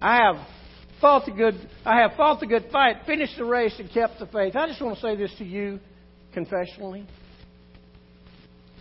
I 0.00 0.16
have 0.16 0.36
fought 1.00 1.26
the 1.26 1.32
good 1.32 1.54
I 1.84 2.00
have 2.00 2.12
fought 2.16 2.40
the 2.40 2.46
good 2.46 2.66
fight, 2.72 2.96
finished 3.06 3.36
the 3.36 3.44
race, 3.44 3.74
and 3.78 3.90
kept 3.90 4.18
the 4.18 4.26
faith. 4.26 4.56
I 4.56 4.66
just 4.66 4.80
want 4.80 4.96
to 4.96 5.02
say 5.02 5.14
this 5.14 5.32
to 5.38 5.44
you 5.44 5.78
confessionally. 6.34 7.06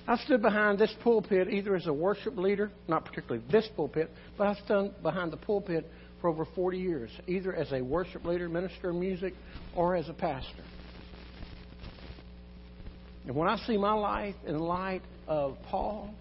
I've 0.07 0.19
stood 0.19 0.41
behind 0.41 0.79
this 0.79 0.93
pulpit 1.03 1.49
either 1.49 1.75
as 1.75 1.87
a 1.87 1.93
worship 1.93 2.37
leader, 2.37 2.71
not 2.87 3.05
particularly 3.05 3.43
this 3.51 3.67
pulpit, 3.75 4.11
but 4.37 4.47
I've 4.47 4.57
stood 4.63 5.01
behind 5.01 5.33
the 5.33 5.37
pulpit 5.37 5.89
for 6.25 6.29
over 6.29 6.45
40 6.55 6.79
years, 6.79 7.11
either 7.27 7.53
as 7.53 7.71
a 7.71 7.83
worship 7.83 8.25
leader, 8.25 8.49
minister 8.49 8.89
of 8.89 8.95
music, 8.95 9.35
or 9.75 9.95
as 9.95 10.09
a 10.09 10.13
pastor. 10.13 10.63
And 13.27 13.35
when 13.35 13.47
I 13.47 13.57
see 13.67 13.77
my 13.77 13.93
life 13.93 14.33
in 14.47 14.57
light 14.57 15.03
of 15.27 15.55
Paul, 15.69 16.11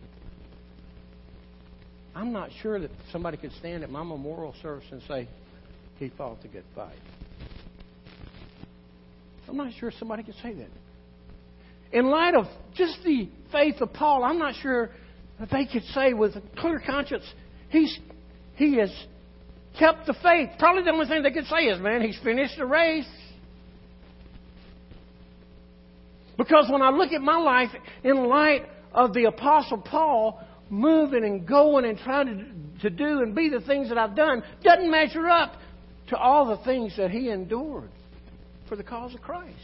I'm 2.15 2.33
not 2.33 2.51
sure 2.61 2.79
that 2.79 2.91
somebody 3.13 3.39
could 3.39 3.53
stand 3.53 3.83
at 3.83 3.89
my 3.89 4.03
memorial 4.03 4.55
service 4.61 4.85
and 4.91 5.01
say, 5.09 5.27
he 5.99 6.11
fought 6.11 6.43
the 6.43 6.49
good 6.49 6.65
fight. 6.75 6.99
I'm 9.49 9.57
not 9.57 9.73
sure 9.81 9.91
somebody 9.99 10.23
could 10.23 10.37
say 10.43 10.53
that. 10.53 10.69
In 11.93 12.11
light 12.11 12.35
of 12.35 12.45
just 12.75 12.99
the 13.05 13.31
faith 13.51 13.81
of 13.81 13.95
Paul, 13.95 14.23
I'm 14.23 14.39
not 14.39 14.55
sure 14.61 14.91
that 15.41 15.51
they 15.51 15.65
could 15.65 15.85
say 15.95 16.13
with 16.13 16.37
a 16.37 16.43
clear 16.59 16.83
conscience, 16.85 17.25
he's, 17.71 17.99
he 18.57 18.77
has 18.77 18.91
kept 19.79 20.07
the 20.07 20.15
faith. 20.15 20.51
Probably 20.59 20.83
the 20.83 20.91
only 20.91 21.07
thing 21.07 21.23
they 21.23 21.31
could 21.31 21.47
say 21.47 21.65
is, 21.65 21.81
man, 21.81 22.03
he's 22.03 22.19
finished 22.23 22.57
the 22.57 22.67
race. 22.67 23.09
Because 26.37 26.69
when 26.71 26.83
I 26.83 26.91
look 26.91 27.13
at 27.13 27.21
my 27.21 27.39
life 27.39 27.71
in 28.03 28.29
light 28.29 28.67
of 28.93 29.15
the 29.15 29.25
Apostle 29.25 29.79
Paul 29.79 30.41
moving 30.71 31.25
and 31.25 31.47
going 31.47 31.85
and 31.85 31.99
trying 31.99 32.75
to, 32.81 32.89
to 32.89 32.91
do 32.91 33.21
and 33.21 33.35
be 33.35 33.49
the 33.49 33.61
things 33.61 33.89
that 33.89 33.99
I've 33.99 34.17
done, 34.17 34.43
doesn't 34.63 34.91
measure 34.91 35.29
up 35.29 35.55
to 36.09 36.17
all 36.17 36.47
the 36.47 36.63
things 36.65 36.97
that 36.97 37.11
he 37.11 37.31
endured 37.31 37.91
for 38.69 38.77
the 38.77 38.83
cause 38.83 39.15
of 39.15 39.21
Christ. 39.21 39.55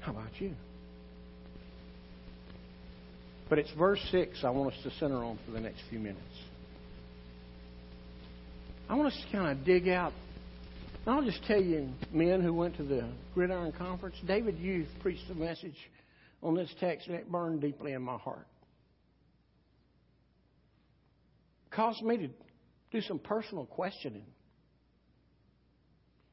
How 0.00 0.12
about 0.12 0.40
you? 0.40 0.52
But 3.48 3.58
it's 3.58 3.70
verse 3.72 4.00
6 4.10 4.42
I 4.44 4.50
want 4.50 4.74
us 4.74 4.82
to 4.82 4.90
center 4.98 5.22
on 5.24 5.38
for 5.44 5.52
the 5.52 5.60
next 5.60 5.82
few 5.88 5.98
minutes. 5.98 6.20
I 8.88 8.94
want 8.94 9.12
us 9.12 9.20
to 9.24 9.36
kind 9.36 9.58
of 9.58 9.64
dig 9.64 9.88
out. 9.88 10.12
I'll 11.06 11.24
just 11.24 11.44
tell 11.44 11.60
you, 11.60 11.88
men 12.12 12.40
who 12.40 12.52
went 12.52 12.76
to 12.78 12.82
the 12.82 13.08
Gridiron 13.34 13.72
Conference, 13.72 14.16
David 14.26 14.56
Uth 14.56 14.88
preached 15.00 15.30
a 15.30 15.34
message 15.34 15.76
on 16.42 16.56
this 16.56 16.72
text, 16.80 17.06
and 17.06 17.16
it 17.16 17.30
burned 17.30 17.60
deeply 17.60 17.92
in 17.92 18.02
my 18.02 18.16
heart. 18.16 18.46
It 21.66 21.74
caused 21.74 22.02
me 22.02 22.16
to 22.16 22.28
do 22.90 23.00
some 23.02 23.20
personal 23.20 23.66
questioning. 23.66 24.26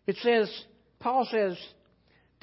It 0.07 0.17
says, 0.17 0.51
Paul 0.99 1.27
says, 1.29 1.55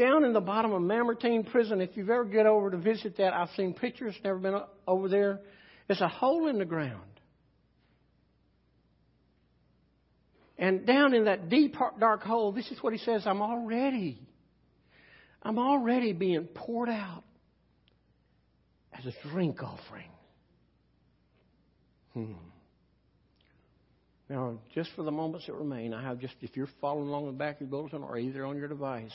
down 0.00 0.24
in 0.24 0.32
the 0.32 0.40
bottom 0.40 0.72
of 0.72 0.80
Mamertine 0.80 1.44
prison. 1.44 1.80
If 1.82 1.90
you've 1.94 2.08
ever 2.08 2.24
get 2.24 2.46
over 2.46 2.70
to 2.70 2.78
visit 2.78 3.18
that, 3.18 3.34
I've 3.34 3.50
seen 3.50 3.74
pictures, 3.74 4.14
never 4.24 4.38
been 4.38 4.58
over 4.88 5.08
there. 5.08 5.40
It's 5.88 6.00
a 6.00 6.08
hole 6.08 6.48
in 6.48 6.58
the 6.58 6.64
ground. 6.64 7.02
And 10.58 10.86
down 10.86 11.14
in 11.14 11.26
that 11.26 11.50
deep, 11.50 11.76
dark 11.98 12.22
hole, 12.22 12.52
this 12.52 12.70
is 12.70 12.82
what 12.82 12.94
he 12.94 12.98
says 12.98 13.22
I'm 13.26 13.42
already, 13.42 14.20
I'm 15.42 15.58
already 15.58 16.12
being 16.14 16.44
poured 16.46 16.88
out 16.88 17.24
as 18.98 19.04
a 19.06 19.28
drink 19.28 19.62
offering. 19.62 20.10
Hmm. 22.14 22.32
Now, 24.30 24.58
just 24.74 24.90
for 24.96 25.02
the 25.02 25.10
moments 25.10 25.46
that 25.46 25.54
remain, 25.54 25.92
I 25.92 26.02
have 26.02 26.20
just, 26.20 26.34
if 26.40 26.56
you're 26.56 26.68
following 26.80 27.08
along 27.08 27.26
the 27.26 27.32
back 27.32 27.56
of 27.56 27.62
your 27.62 27.70
bulletin 27.70 28.02
or 28.02 28.16
either 28.16 28.46
on 28.46 28.56
your 28.56 28.68
device, 28.68 29.12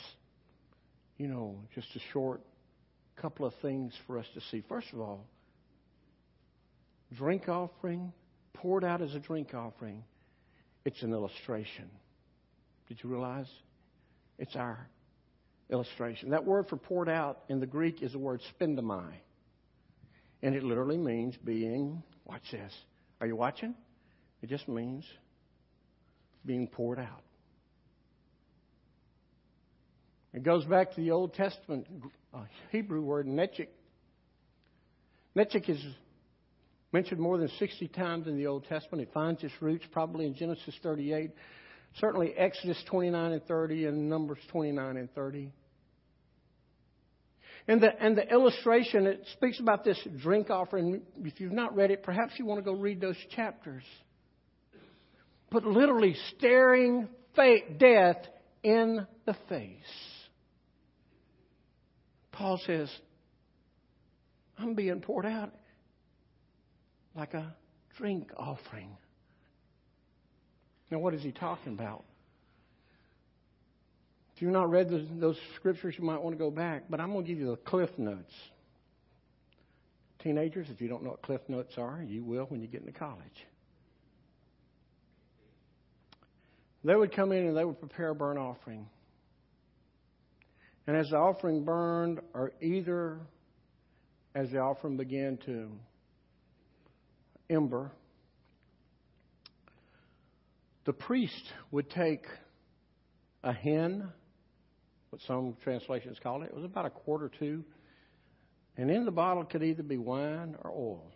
you 1.18 1.28
know, 1.28 1.56
just 1.74 1.88
a 1.96 2.00
short 2.12 2.40
couple 3.16 3.46
of 3.46 3.54
things 3.62 3.94
for 4.06 4.18
us 4.18 4.26
to 4.34 4.40
see. 4.50 4.62
First 4.68 4.88
of 4.92 5.00
all, 5.00 5.24
drink 7.14 7.48
offering, 7.48 8.12
poured 8.52 8.84
out 8.84 9.00
as 9.00 9.14
a 9.14 9.18
drink 9.18 9.54
offering, 9.54 10.02
it's 10.84 11.02
an 11.02 11.12
illustration. 11.12 11.90
Did 12.88 12.98
you 13.02 13.10
realize? 13.10 13.48
It's 14.38 14.54
our 14.54 14.86
illustration. 15.70 16.30
That 16.30 16.44
word 16.44 16.68
for 16.68 16.76
poured 16.76 17.08
out 17.08 17.40
in 17.48 17.58
the 17.58 17.66
Greek 17.66 18.02
is 18.02 18.12
the 18.12 18.18
word 18.18 18.40
spendomai. 18.54 19.12
And 20.42 20.54
it 20.54 20.62
literally 20.62 20.98
means 20.98 21.34
being, 21.36 22.02
watch 22.24 22.42
this. 22.52 22.72
Are 23.20 23.26
you 23.26 23.34
watching? 23.34 23.74
It 24.42 24.48
just 24.48 24.68
means 24.68 25.04
being 26.44 26.68
poured 26.68 26.98
out. 26.98 27.22
It 30.36 30.42
goes 30.42 30.66
back 30.66 30.94
to 30.94 31.00
the 31.00 31.12
Old 31.12 31.32
Testament 31.32 31.86
uh, 32.34 32.42
Hebrew 32.70 33.00
word 33.00 33.26
netzich. 33.26 33.68
Netzich 35.34 35.70
is 35.70 35.82
mentioned 36.92 37.18
more 37.18 37.38
than 37.38 37.48
60 37.58 37.88
times 37.88 38.26
in 38.26 38.36
the 38.36 38.46
Old 38.46 38.66
Testament. 38.66 39.08
It 39.08 39.14
finds 39.14 39.42
its 39.42 39.54
roots 39.62 39.86
probably 39.92 40.26
in 40.26 40.34
Genesis 40.34 40.74
38, 40.82 41.30
certainly 41.98 42.34
Exodus 42.34 42.76
29 42.86 43.32
and 43.32 43.42
30, 43.44 43.86
and 43.86 44.10
Numbers 44.10 44.36
29 44.48 44.98
and 44.98 45.10
30. 45.14 45.52
And 47.66 47.80
the, 47.80 47.98
and 47.98 48.14
the 48.14 48.30
illustration, 48.30 49.06
it 49.06 49.24
speaks 49.32 49.58
about 49.58 49.84
this 49.84 49.98
drink 50.20 50.50
offering. 50.50 51.00
If 51.24 51.40
you've 51.40 51.50
not 51.50 51.74
read 51.74 51.90
it, 51.90 52.02
perhaps 52.02 52.34
you 52.36 52.44
want 52.44 52.62
to 52.62 52.70
go 52.70 52.76
read 52.76 53.00
those 53.00 53.16
chapters. 53.34 53.84
But 55.50 55.64
literally 55.64 56.14
staring 56.36 57.08
fate, 57.34 57.78
death 57.78 58.18
in 58.62 59.06
the 59.24 59.34
face. 59.48 60.15
Paul 62.36 62.60
says, 62.66 62.90
I'm 64.58 64.74
being 64.74 65.00
poured 65.00 65.24
out 65.24 65.54
like 67.14 67.32
a 67.32 67.54
drink 67.96 68.30
offering. 68.36 68.90
Now, 70.90 70.98
what 70.98 71.14
is 71.14 71.22
he 71.22 71.32
talking 71.32 71.72
about? 71.72 72.04
If 74.34 74.42
you've 74.42 74.52
not 74.52 74.70
read 74.70 74.90
those, 74.90 75.06
those 75.18 75.38
scriptures, 75.56 75.94
you 75.96 76.04
might 76.04 76.20
want 76.20 76.34
to 76.34 76.38
go 76.38 76.50
back, 76.50 76.84
but 76.90 77.00
I'm 77.00 77.12
going 77.12 77.24
to 77.24 77.28
give 77.28 77.38
you 77.38 77.50
the 77.50 77.56
cliff 77.56 77.88
notes. 77.96 78.34
Teenagers, 80.22 80.66
if 80.70 80.82
you 80.82 80.88
don't 80.88 81.02
know 81.02 81.10
what 81.10 81.22
cliff 81.22 81.40
notes 81.48 81.78
are, 81.78 82.04
you 82.06 82.22
will 82.22 82.44
when 82.44 82.60
you 82.60 82.66
get 82.66 82.82
into 82.82 82.92
college. 82.92 83.46
They 86.84 86.94
would 86.94 87.12
come 87.16 87.32
in 87.32 87.46
and 87.46 87.56
they 87.56 87.64
would 87.64 87.80
prepare 87.80 88.10
a 88.10 88.14
burnt 88.14 88.38
offering. 88.38 88.86
And 90.86 90.96
as 90.96 91.10
the 91.10 91.16
offering 91.16 91.64
burned, 91.64 92.20
or 92.32 92.52
either 92.60 93.18
as 94.34 94.50
the 94.50 94.58
offering 94.58 94.96
began 94.96 95.38
to 95.46 95.70
ember, 97.50 97.90
the 100.84 100.92
priest 100.92 101.52
would 101.72 101.90
take 101.90 102.26
a 103.42 103.52
hin, 103.52 104.08
what 105.10 105.20
some 105.22 105.56
translations 105.62 106.18
call 106.22 106.42
it. 106.42 106.46
It 106.46 106.54
was 106.54 106.64
about 106.64 106.86
a 106.86 106.90
quarter 106.90 107.30
two. 107.38 107.64
And 108.76 108.90
in 108.90 109.04
the 109.04 109.10
bottle 109.10 109.44
could 109.44 109.62
either 109.62 109.82
be 109.82 109.96
wine 109.96 110.54
or 110.62 110.70
oil. 110.70 111.12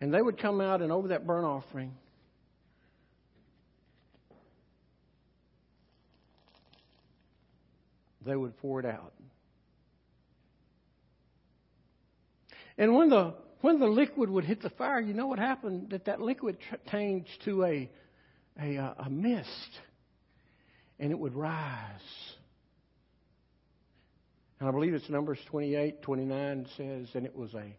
And 0.00 0.12
they 0.12 0.20
would 0.20 0.36
come 0.36 0.60
out 0.60 0.82
and 0.82 0.92
over 0.92 1.08
that 1.08 1.26
burnt 1.26 1.46
offering, 1.46 1.94
they 8.24 8.36
would 8.36 8.56
pour 8.58 8.80
it 8.80 8.86
out. 8.86 9.12
And 12.76 12.94
when 12.94 13.08
the 13.08 13.34
when 13.60 13.78
the 13.78 13.86
liquid 13.86 14.28
would 14.28 14.44
hit 14.44 14.60
the 14.60 14.70
fire, 14.70 15.00
you 15.00 15.14
know 15.14 15.26
what 15.26 15.38
happened? 15.38 15.90
That 15.90 16.06
that 16.06 16.20
liquid 16.20 16.58
changed 16.90 17.30
to 17.44 17.64
a 17.64 17.90
a, 18.60 18.76
uh, 18.76 18.94
a 19.06 19.10
mist, 19.10 19.48
and 20.98 21.10
it 21.10 21.18
would 21.18 21.34
rise. 21.34 22.00
And 24.60 24.68
I 24.68 24.72
believe 24.72 24.94
it's 24.94 25.08
Numbers 25.10 25.38
28, 25.50 26.02
29 26.02 26.66
says, 26.76 27.08
and 27.14 27.26
it 27.26 27.34
was 27.34 27.52
a 27.54 27.76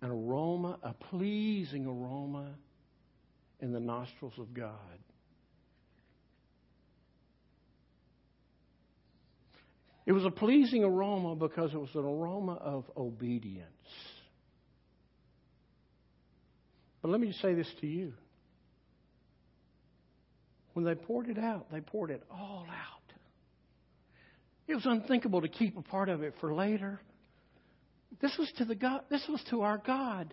an 0.00 0.10
aroma, 0.10 0.78
a 0.82 0.94
pleasing 0.94 1.86
aroma 1.86 2.54
in 3.60 3.72
the 3.72 3.80
nostrils 3.80 4.34
of 4.38 4.54
God. 4.54 4.72
It 10.08 10.12
was 10.12 10.24
a 10.24 10.30
pleasing 10.30 10.84
aroma 10.84 11.36
because 11.36 11.74
it 11.74 11.76
was 11.76 11.90
an 11.94 12.00
aroma 12.00 12.54
of 12.54 12.90
obedience. 12.96 13.66
But 17.02 17.10
let 17.10 17.20
me 17.20 17.26
just 17.26 17.42
say 17.42 17.52
this 17.52 17.70
to 17.82 17.86
you. 17.86 18.14
When 20.72 20.86
they 20.86 20.94
poured 20.94 21.28
it 21.28 21.38
out, 21.38 21.70
they 21.70 21.82
poured 21.82 22.10
it 22.10 22.22
all 22.30 22.66
out. 22.70 23.12
It 24.66 24.76
was 24.76 24.86
unthinkable 24.86 25.42
to 25.42 25.48
keep 25.48 25.76
a 25.76 25.82
part 25.82 26.08
of 26.08 26.22
it 26.22 26.32
for 26.40 26.54
later. 26.54 27.02
This 28.22 28.34
was 28.38 28.50
to 28.56 28.64
the 28.64 28.74
God, 28.74 29.02
this 29.10 29.26
was 29.28 29.44
to 29.50 29.60
our 29.60 29.76
God. 29.76 30.32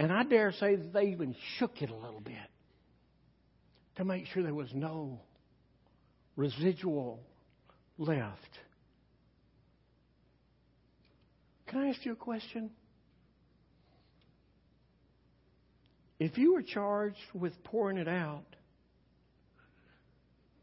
And 0.00 0.10
I 0.10 0.24
dare 0.24 0.50
say 0.50 0.74
that 0.74 0.92
they 0.92 1.04
even 1.10 1.36
shook 1.58 1.82
it 1.82 1.90
a 1.90 1.94
little 1.94 2.20
bit 2.20 2.34
to 3.94 4.04
make 4.04 4.26
sure 4.26 4.42
there 4.42 4.52
was 4.52 4.74
no 4.74 5.20
residual 6.34 7.20
left. 7.96 8.58
Can 11.68 11.80
I 11.80 11.88
ask 11.90 12.04
you 12.04 12.12
a 12.12 12.16
question? 12.16 12.70
If 16.18 16.36
you 16.38 16.54
were 16.54 16.62
charged 16.62 17.16
with 17.34 17.52
pouring 17.62 17.98
it 17.98 18.08
out, 18.08 18.44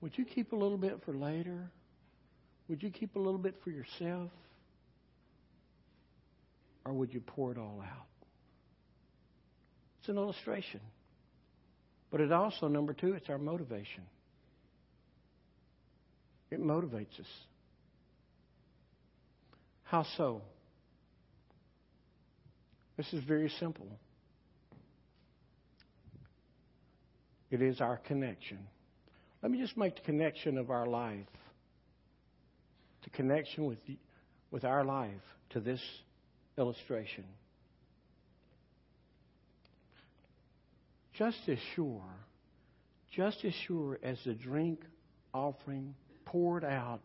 would 0.02 0.18
you 0.18 0.26
keep 0.26 0.52
a 0.52 0.56
little 0.56 0.78
bit 0.78 1.02
for 1.06 1.14
later? 1.14 1.70
Would 2.68 2.82
you 2.82 2.90
keep 2.90 3.16
a 3.16 3.20
little 3.20 3.38
bit 3.38 3.56
for 3.64 3.70
yourself? 3.70 4.32
Or 6.84 6.94
would 6.94 7.14
you 7.14 7.22
pour 7.22 7.52
it 7.52 7.58
all 7.58 7.82
out? 7.82 8.08
It's 10.00 10.10
an 10.10 10.18
illustration. 10.18 10.82
But 12.12 12.22
it 12.22 12.32
also, 12.32 12.68
number 12.68 12.94
two, 12.94 13.14
it's 13.14 13.30
our 13.30 13.38
motivation. 13.38 14.04
It 16.52 16.62
motivates 16.62 17.20
us. 17.20 17.28
How 19.84 20.06
so? 20.18 20.42
This 22.98 23.12
is 23.14 23.24
very 23.24 23.50
simple. 23.60 23.88
It 27.52 27.62
is 27.62 27.82
our 27.82 27.98
connection. 27.98 28.60
Let 29.42 29.52
me 29.52 29.60
just 29.60 29.78
make 29.78 29.96
the 29.96 30.02
connection 30.02 30.58
of 30.58 30.72
our 30.72 30.88
life, 30.88 31.28
the 33.04 33.10
connection 33.12 33.66
with, 33.66 33.78
with 34.52 34.64
our 34.64 34.84
life 34.84 35.12
to 35.52 35.60
this 35.60 35.82
illustration. 36.58 37.26
Just 41.14 41.38
as 41.48 41.60
sure, 41.76 42.02
just 43.12 43.46
as 43.46 43.54
sure 43.54 44.00
as 44.04 44.18
the 44.26 44.34
drink 44.34 44.82
offering 45.34 45.96
poured 46.26 46.66
out, 46.66 47.02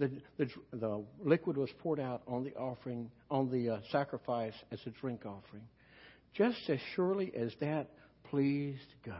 the, 0.00 0.10
the, 0.38 0.50
the 0.72 1.04
liquid 1.22 1.56
was 1.56 1.70
poured 1.78 2.00
out 2.00 2.22
on 2.26 2.42
the 2.42 2.54
offering, 2.56 3.10
on 3.30 3.50
the 3.50 3.74
uh, 3.74 3.80
sacrifice 3.92 4.54
as 4.72 4.80
a 4.86 4.90
drink 4.90 5.20
offering, 5.24 5.62
just 6.34 6.58
as 6.68 6.80
surely 6.96 7.32
as 7.36 7.52
that 7.60 7.90
pleased 8.24 8.94
God 9.06 9.16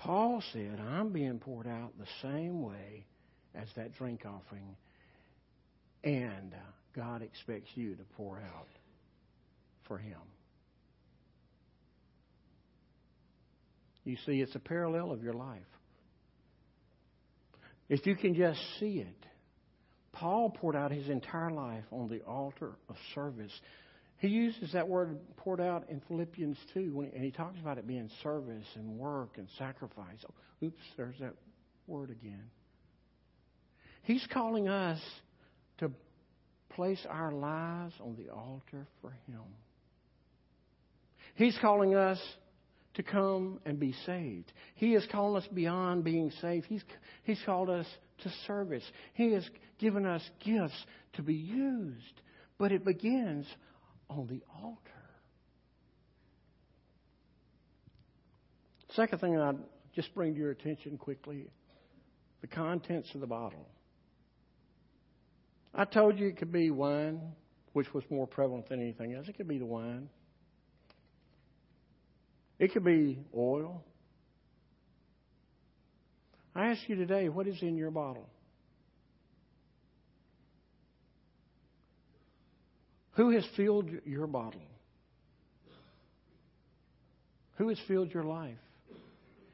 Paul 0.00 0.42
said, 0.54 0.80
I'm 0.80 1.10
being 1.10 1.38
poured 1.38 1.66
out 1.66 1.92
the 1.98 2.06
same 2.22 2.62
way 2.62 3.04
as 3.54 3.68
that 3.76 3.94
drink 3.96 4.22
offering, 4.24 4.76
and 6.02 6.54
God 6.96 7.20
expects 7.20 7.68
you 7.74 7.94
to 7.96 8.02
pour 8.16 8.38
out 8.38 8.68
for 9.86 9.98
Him. 9.98 10.18
You 14.04 14.16
see, 14.24 14.40
it's 14.40 14.54
a 14.54 14.60
parallel 14.60 15.12
of 15.12 15.22
your 15.22 15.34
life. 15.34 15.60
If 17.90 18.06
you 18.06 18.16
can 18.16 18.34
just 18.34 18.60
see 18.78 19.00
it, 19.00 19.26
Paul 20.12 20.50
poured 20.50 20.76
out 20.76 20.90
his 20.90 21.10
entire 21.10 21.50
life 21.50 21.84
on 21.92 22.08
the 22.08 22.22
altar 22.22 22.72
of 22.88 22.96
service 23.14 23.52
he 24.20 24.28
uses 24.28 24.72
that 24.74 24.86
word 24.86 25.18
poured 25.38 25.62
out 25.62 25.88
in 25.88 26.02
Philippians 26.06 26.58
2, 26.74 26.94
when 26.94 27.06
he, 27.06 27.16
and 27.16 27.24
he 27.24 27.30
talks 27.30 27.58
about 27.58 27.78
it 27.78 27.86
being 27.86 28.10
service 28.22 28.66
and 28.74 28.98
work 28.98 29.38
and 29.38 29.48
sacrifice. 29.56 30.18
Oops, 30.62 30.82
there's 30.98 31.18
that 31.20 31.32
word 31.86 32.10
again. 32.10 32.44
He's 34.02 34.26
calling 34.30 34.68
us 34.68 35.00
to 35.78 35.90
place 36.68 37.00
our 37.08 37.32
lives 37.32 37.94
on 37.98 38.14
the 38.16 38.30
altar 38.30 38.86
for 39.00 39.10
Him. 39.26 39.40
He's 41.34 41.56
calling 41.58 41.94
us 41.94 42.18
to 42.94 43.02
come 43.02 43.60
and 43.64 43.78
be 43.78 43.94
saved. 44.04 44.52
He 44.74 44.92
has 44.92 45.06
called 45.10 45.36
us 45.36 45.48
beyond 45.52 46.04
being 46.04 46.32
saved. 46.40 46.66
He's, 46.66 46.82
he's 47.22 47.40
called 47.46 47.70
us 47.70 47.86
to 48.22 48.32
service. 48.46 48.84
He 49.14 49.32
has 49.32 49.48
given 49.78 50.06
us 50.06 50.22
gifts 50.44 50.84
to 51.14 51.22
be 51.22 51.34
used. 51.34 52.20
But 52.58 52.72
it 52.72 52.84
begins 52.84 53.46
on 54.08 54.26
the 54.26 54.42
altar. 54.62 54.78
Second 58.94 59.20
thing 59.20 59.38
I'd 59.38 59.56
just 59.94 60.14
bring 60.14 60.34
to 60.34 60.40
your 60.40 60.50
attention 60.50 60.98
quickly 60.98 61.46
the 62.40 62.48
contents 62.48 63.14
of 63.14 63.20
the 63.20 63.26
bottle. 63.26 63.68
I 65.72 65.84
told 65.84 66.18
you 66.18 66.28
it 66.28 66.38
could 66.38 66.50
be 66.50 66.70
wine, 66.70 67.20
which 67.72 67.94
was 67.94 68.02
more 68.10 68.26
prevalent 68.26 68.68
than 68.68 68.80
anything 68.80 69.14
else. 69.14 69.28
It 69.28 69.36
could 69.36 69.46
be 69.46 69.58
the 69.58 69.66
wine. 69.66 70.08
It 72.60 72.74
could 72.74 72.84
be 72.84 73.18
oil. 73.34 73.82
I 76.54 76.66
ask 76.66 76.80
you 76.88 76.94
today, 76.94 77.30
what 77.30 77.48
is 77.48 77.60
in 77.62 77.76
your 77.76 77.90
bottle? 77.90 78.28
Who 83.12 83.30
has 83.30 83.44
filled 83.56 83.88
your 84.04 84.26
bottle? 84.26 84.60
Who 87.56 87.68
has 87.70 87.78
filled 87.88 88.12
your 88.12 88.24
life? 88.24 88.58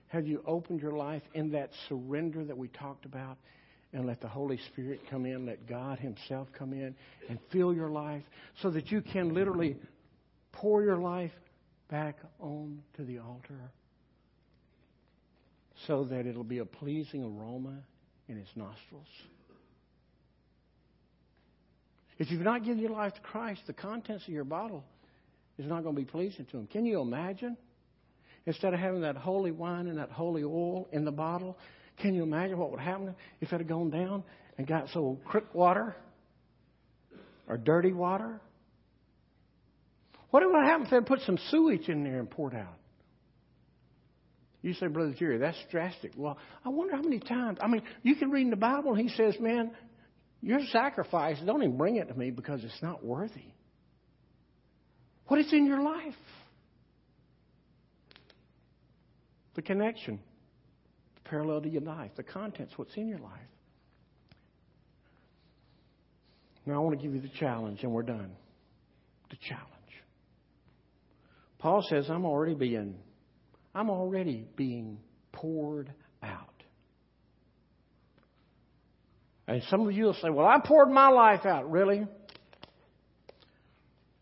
Have 0.09 0.27
you 0.27 0.43
opened 0.45 0.81
your 0.81 0.93
life 0.93 1.23
in 1.33 1.53
that 1.53 1.71
surrender 1.89 2.45
that 2.45 2.59
we 2.59 2.69
talked 2.69 3.05
about? 3.05 3.39
And 3.93 4.05
let 4.07 4.21
the 4.21 4.29
Holy 4.29 4.59
Spirit 4.73 5.01
come 5.09 5.27
in, 5.27 5.47
let 5.47 5.69
God 5.69 6.01
Himself 6.01 6.49
come 6.59 6.73
in 6.73 6.95
and 7.29 7.39
fill 7.53 7.73
your 7.73 7.89
life 7.89 8.25
so 8.61 8.71
that 8.71 8.91
you 8.91 9.01
can 9.01 9.33
literally 9.33 9.77
pour 10.53 10.83
your 10.83 10.99
life 10.99 11.31
back 11.91 12.17
on 12.41 12.83
to 12.97 13.05
the 13.05 13.19
altar 13.19 13.71
so 15.87 16.05
that 16.05 16.27
it'll 16.27 16.45
be 16.45 16.59
a 16.59 16.65
pleasing 16.65 17.23
aroma 17.23 17.75
in 18.29 18.37
His 18.37 18.49
nostrils. 18.57 19.07
If 22.19 22.31
you've 22.31 22.41
not 22.41 22.65
given 22.65 22.79
your 22.79 22.91
life 22.91 23.15
to 23.15 23.21
Christ, 23.21 23.61
the 23.67 23.73
contents 23.73 24.27
of 24.27 24.33
your 24.33 24.45
bottle 24.45 24.85
is 25.59 25.67
not 25.67 25.83
going 25.83 25.95
to 25.95 26.01
be 26.01 26.07
pleasing 26.07 26.47
to 26.47 26.59
Him. 26.59 26.67
Can 26.67 26.87
you 26.87 27.01
imagine? 27.01 27.57
Instead 28.47 28.73
of 28.73 28.81
having 28.81 29.03
that 29.03 29.17
holy 29.17 29.51
wine 29.51 29.89
and 29.89 29.99
that 29.99 30.11
holy 30.11 30.45
oil 30.45 30.89
in 30.93 31.05
the 31.05 31.11
bottle, 31.11 31.59
can 31.99 32.15
you 32.15 32.23
imagine 32.23 32.57
what 32.59 32.71
would 32.71 32.81
happen 32.81 33.15
if 33.41 33.53
it 33.53 33.59
had 33.59 33.69
gone 33.69 33.91
down 33.91 34.23
and 34.57 34.67
got 34.67 34.89
so 34.91 35.19
creek 35.25 35.53
water 35.53 35.97
or 37.49 37.57
dirty 37.57 37.93
water? 37.93 38.41
What 40.31 40.43
would 40.45 40.65
happen 40.65 40.87
if 40.87 40.91
they 40.91 41.01
put 41.01 41.21
some 41.23 41.39
sewage 41.51 41.89
in 41.89 42.05
there 42.05 42.19
and 42.19 42.31
poured 42.31 42.55
out? 42.55 42.77
You 44.63 44.75
say, 44.75 44.89
Brother 44.89 45.15
Jerry, 45.17 45.39
that's 45.39 45.59
drastic. 45.71 46.13
Well, 46.17 46.37
I 46.65 46.71
wonder 46.71 46.97
how 46.97 47.03
many 47.03 47.21
times. 47.21 47.59
I 47.61 47.69
mean, 47.69 47.83
you 48.03 48.17
can 48.17 48.31
read 48.31 48.43
in 48.43 48.51
the 48.51 48.57
Bible, 48.57 48.95
and 48.95 49.01
he 49.01 49.15
says, 49.17 49.37
man, 49.39 49.71
your 50.43 50.59
sacrifice, 50.73 51.37
don't 51.47 51.63
even 51.63 51.77
bring 51.77 51.97
it 51.97 52.09
to 52.09 52.15
me 52.15 52.31
because 52.31 52.65
it's 52.65 52.83
not 52.83 53.05
worthy. 53.05 53.53
What 55.29 55.41
is 55.41 55.53
in 55.53 55.67
your 55.67 55.83
life? 55.83 56.15
The 59.55 59.63
connection, 59.63 60.19
the 61.15 61.31
parallel 61.31 61.63
to 61.63 61.69
your 61.69 61.83
life, 61.83 62.11
the 62.17 62.23
contents, 62.23 62.73
what's 62.77 62.95
in 62.97 63.09
your 63.09 63.21
life. 63.21 63.31
Now, 66.67 66.75
I 66.75 66.79
want 66.79 66.99
to 66.99 67.03
give 67.03 67.15
you 67.15 67.21
the 67.21 67.33
challenge, 67.39 67.85
and 67.85 67.93
we're 67.93 68.03
done. 68.03 68.33
The 69.31 69.37
challenge. 69.49 69.76
Paul 71.67 71.85
says, 71.91 72.09
I'm 72.09 72.25
already 72.25 72.55
being, 72.55 72.95
I'm 73.75 73.91
already 73.91 74.47
being 74.55 74.99
poured 75.33 75.93
out. 76.23 76.63
And 79.49 79.61
some 79.69 79.81
of 79.81 79.93
you 79.93 80.05
will 80.05 80.15
say, 80.15 80.31
Well, 80.31 80.47
I 80.47 80.61
poured 80.65 80.91
my 80.91 81.09
life 81.09 81.45
out. 81.45 81.69
Really? 81.69 82.07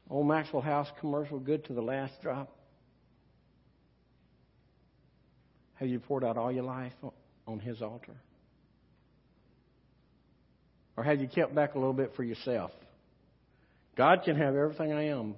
Old 0.09 0.27
Maxwell 0.27 0.63
House 0.63 0.89
commercial, 1.01 1.39
good 1.39 1.67
to 1.67 1.75
the 1.75 1.83
last 1.83 2.15
drop. 2.23 2.57
Have 5.75 5.91
you 5.91 6.01
poured 6.01 6.25
out 6.25 6.39
all 6.39 6.51
your 6.51 6.65
life 6.65 6.95
on 7.47 7.61
His 7.61 7.83
altar? 7.83 8.17
Or 10.97 11.05
have 11.05 11.21
you 11.21 11.29
kept 11.29 11.55
back 11.55 11.75
a 11.75 11.79
little 11.79 11.93
bit 11.93 12.13
for 12.17 12.25
yourself? 12.25 12.71
God 13.99 14.23
can 14.25 14.35
have 14.37 14.57
everything 14.57 14.95
I 14.95 15.09
am 15.09 15.35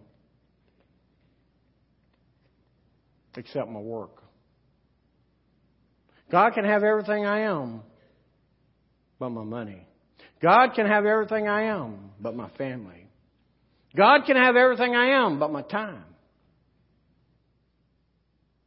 except 3.36 3.68
my 3.68 3.80
work. 3.80 4.22
God 6.30 6.54
can 6.54 6.64
have 6.64 6.82
everything 6.82 7.24
I 7.24 7.40
am 7.40 7.82
but 9.18 9.30
my 9.30 9.44
money. 9.44 9.86
God 10.42 10.74
can 10.74 10.86
have 10.86 11.06
everything 11.06 11.48
I 11.48 11.64
am 11.64 12.10
but 12.20 12.34
my 12.34 12.50
family. 12.58 13.08
God 13.96 14.22
can 14.26 14.36
have 14.36 14.56
everything 14.56 14.94
I 14.94 15.24
am 15.24 15.38
but 15.38 15.50
my 15.50 15.62
time. 15.62 16.04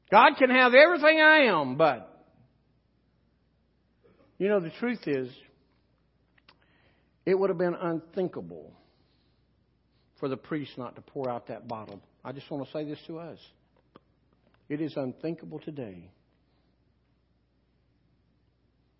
God 0.09 0.37
can 0.39 0.49
have 0.49 0.73
everything 0.73 1.19
I 1.21 1.45
am 1.45 1.75
but. 1.77 2.07
You 4.39 4.47
know, 4.47 4.59
the 4.59 4.71
truth 4.79 5.01
is, 5.05 5.29
it 7.25 7.37
would 7.37 7.49
have 7.49 7.59
been 7.59 7.75
unthinkable 7.75 8.73
for 10.19 10.27
the 10.27 10.37
priest 10.37 10.71
not 10.77 10.95
to 10.95 11.01
pour 11.01 11.29
out 11.29 11.47
that 11.47 11.67
bottle. 11.67 12.01
I 12.23 12.31
just 12.31 12.49
want 12.49 12.65
to 12.65 12.71
say 12.71 12.85
this 12.85 12.97
to 13.07 13.19
us. 13.19 13.37
It 14.69 14.81
is 14.81 14.95
unthinkable 14.95 15.59
today 15.59 16.11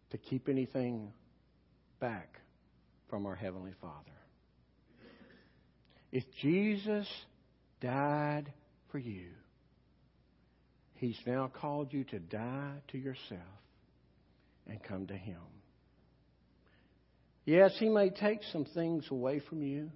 to 0.10 0.18
keep 0.18 0.50
anything 0.50 1.14
back 2.00 2.40
from 3.08 3.28
our 3.28 3.36
Heavenly 3.36 3.74
Father. 3.80 3.94
If 6.12 6.24
Jesus 6.42 7.08
died 7.82 8.52
for 8.92 8.98
you, 8.98 9.28
He's 10.96 11.20
now 11.26 11.50
called 11.54 11.94
you 11.94 12.04
to 12.06 12.20
die 12.20 12.74
to 12.90 12.98
yourself 12.98 13.40
and 14.68 14.84
come 14.84 15.08
to 15.08 15.16
Him. 15.16 15.40
Yes, 17.46 17.74
He 17.80 17.90
may 17.90 18.10
take 18.10 18.40
some 18.52 18.66
things 18.66 19.06
away 19.12 19.40
from 19.48 19.62
you, 19.62 19.92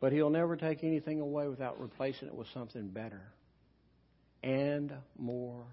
but 0.00 0.10
He'll 0.10 0.30
never 0.30 0.56
take 0.56 0.82
anything 0.82 1.20
away 1.20 1.48
without 1.48 1.78
replacing 1.80 2.28
it 2.28 2.34
with 2.34 2.48
something 2.54 2.88
better 2.88 3.22
and 4.42 4.92
more 5.18 5.64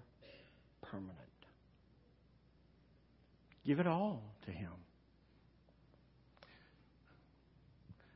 permanent. 0.82 1.16
Give 3.64 3.80
it 3.80 3.86
all 3.86 4.22
to 4.46 4.50
Him. 4.50 4.70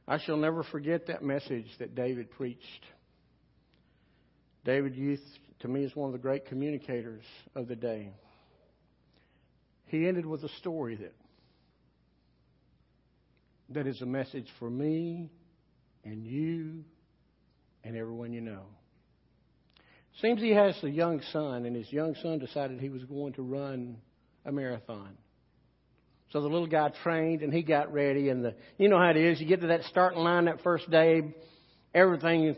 I 0.07 0.19
shall 0.19 0.37
never 0.37 0.63
forget 0.65 1.07
that 1.07 1.23
message 1.23 1.67
that 1.79 1.95
David 1.95 2.31
preached. 2.31 2.85
David 4.65 4.95
Uth, 4.97 5.21
to 5.61 5.69
me, 5.69 5.85
is 5.85 5.95
one 5.97 6.09
of 6.09 6.13
the 6.13 6.19
great 6.19 6.47
communicators 6.47 7.25
of 7.55 7.69
the 7.69 7.77
day. 7.77 8.11
He 9.87 10.07
ended 10.07 10.27
with 10.27 10.43
a 10.45 10.49
story 10.61 10.97
that 10.97 11.15
that 13.71 13.87
is 13.87 14.01
a 14.03 14.07
message 14.07 14.49
for 14.59 14.69
me 14.69 15.31
and 16.05 16.27
you 16.27 16.85
and 17.83 17.97
everyone 17.97 18.33
you 18.33 18.41
know. 18.41 18.65
Seems 20.21 20.41
he 20.41 20.51
has 20.51 20.77
a 20.83 20.91
young 20.91 21.21
son, 21.33 21.67
and 21.67 21.75
his 21.75 21.93
young 21.93 22.15
son 22.23 22.39
decided 22.39 22.81
he 22.81 22.89
was 22.89 23.05
going 23.05 23.33
to 23.35 23.43
run 23.43 23.97
a 24.45 24.53
marathon. 24.53 25.17
So 26.31 26.41
the 26.41 26.49
little 26.49 26.67
guy 26.67 26.91
trained 27.03 27.43
and 27.43 27.53
he 27.53 27.63
got 27.63 27.93
ready, 27.93 28.29
and 28.29 28.45
the 28.45 28.55
you 28.79 28.89
know 28.89 28.99
how 28.99 29.11
it 29.11 29.17
is. 29.17 29.41
You 29.41 29.47
get 29.47 29.61
to 29.61 29.69
that 29.69 29.83
starting 29.85 30.21
line 30.21 30.47
that 30.47 30.63
first 30.63 30.91
day, 30.91 31.35
everything 31.95 32.45
is 32.49 32.57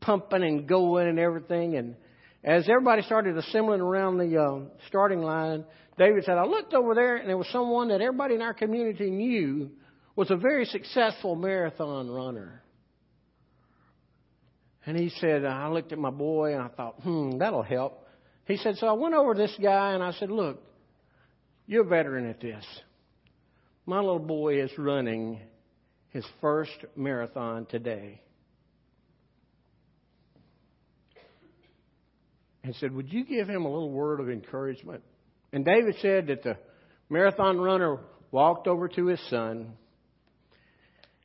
pumping 0.00 0.42
and 0.42 0.66
going 0.66 1.08
and 1.08 1.18
everything. 1.18 1.76
And 1.76 1.96
as 2.42 2.68
everybody 2.68 3.02
started 3.02 3.36
assembling 3.38 3.80
around 3.80 4.18
the 4.18 4.38
uh, 4.38 4.60
starting 4.88 5.22
line, 5.22 5.64
David 5.98 6.24
said, 6.24 6.36
"I 6.36 6.44
looked 6.44 6.74
over 6.74 6.94
there, 6.94 7.16
and 7.16 7.28
there 7.28 7.38
was 7.38 7.48
someone 7.48 7.88
that 7.88 8.00
everybody 8.00 8.34
in 8.34 8.42
our 8.42 8.54
community 8.54 9.10
knew 9.10 9.70
was 10.16 10.30
a 10.30 10.36
very 10.36 10.64
successful 10.64 11.36
marathon 11.36 12.10
runner." 12.10 12.63
And 14.86 14.96
he 14.96 15.10
said, 15.20 15.44
I 15.44 15.68
looked 15.68 15.92
at 15.92 15.98
my 15.98 16.10
boy 16.10 16.54
and 16.54 16.62
I 16.62 16.68
thought, 16.68 17.00
hmm, 17.02 17.38
that'll 17.38 17.62
help. 17.62 18.06
He 18.46 18.56
said, 18.58 18.76
so 18.76 18.86
I 18.86 18.92
went 18.92 19.14
over 19.14 19.34
to 19.34 19.40
this 19.40 19.56
guy 19.60 19.94
and 19.94 20.02
I 20.02 20.12
said, 20.12 20.30
look, 20.30 20.62
you're 21.66 21.84
a 21.84 21.88
veteran 21.88 22.28
at 22.28 22.40
this. 22.40 22.64
My 23.86 23.98
little 23.98 24.18
boy 24.18 24.62
is 24.62 24.70
running 24.76 25.40
his 26.10 26.24
first 26.40 26.72
marathon 26.96 27.66
today. 27.66 28.20
And 32.62 32.74
said, 32.76 32.94
Would 32.94 33.12
you 33.12 33.26
give 33.26 33.46
him 33.46 33.66
a 33.66 33.68
little 33.68 33.90
word 33.90 34.20
of 34.20 34.30
encouragement? 34.30 35.02
And 35.52 35.66
David 35.66 35.96
said 36.00 36.28
that 36.28 36.42
the 36.42 36.56
marathon 37.10 37.58
runner 37.58 37.98
walked 38.30 38.66
over 38.66 38.88
to 38.88 39.06
his 39.06 39.20
son 39.28 39.74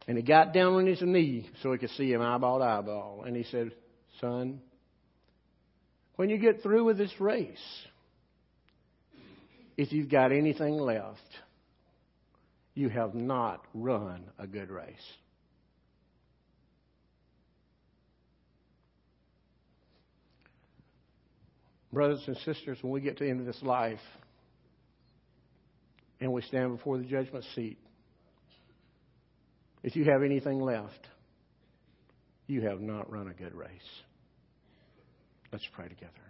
and 0.10 0.18
he 0.18 0.24
got 0.24 0.54
down 0.54 0.74
on 0.74 0.88
his 0.88 1.04
knee 1.04 1.48
so 1.62 1.72
he 1.72 1.78
could 1.78 1.92
see 1.92 2.12
him 2.12 2.20
eyeball 2.20 2.58
to 2.58 2.66
eyeball. 2.66 3.26
And 3.28 3.36
he 3.36 3.44
said, 3.44 3.72
Son, 4.20 4.60
when 6.16 6.32
you 6.32 6.40
get 6.40 6.64
through 6.64 6.84
with 6.86 6.98
this 6.98 7.14
race, 7.20 7.86
if 9.78 9.92
you've 9.92 10.10
got 10.10 10.32
anything 10.32 10.74
left, 10.74 11.20
you 12.74 12.90
have 12.90 13.14
not 13.14 13.64
run 13.76 14.24
a 14.40 14.48
good 14.48 14.72
race. 14.72 14.96
Brothers 21.94 22.24
and 22.26 22.38
sisters, 22.38 22.80
when 22.82 22.92
we 22.92 23.02
get 23.02 23.20
to 23.20 23.26
the 23.26 23.30
end 23.30 23.42
of 23.42 23.46
this 23.46 23.62
life 23.62 24.00
and 26.20 26.34
we 26.34 26.42
stand 26.42 26.78
before 26.78 26.98
the 26.98 27.04
judgment 27.04 27.46
seat, 27.54 27.78
if 29.84 29.96
you 29.96 30.06
have 30.06 30.24
anything 30.24 30.60
left, 30.60 31.08
you 32.48 32.62
have 32.62 32.82
not 32.82 33.12
run 33.12 33.28
a 33.28 33.34
good 33.34 33.54
race. 33.54 33.70
Let's 35.52 35.68
pray 35.74 35.88
together. 35.88 36.29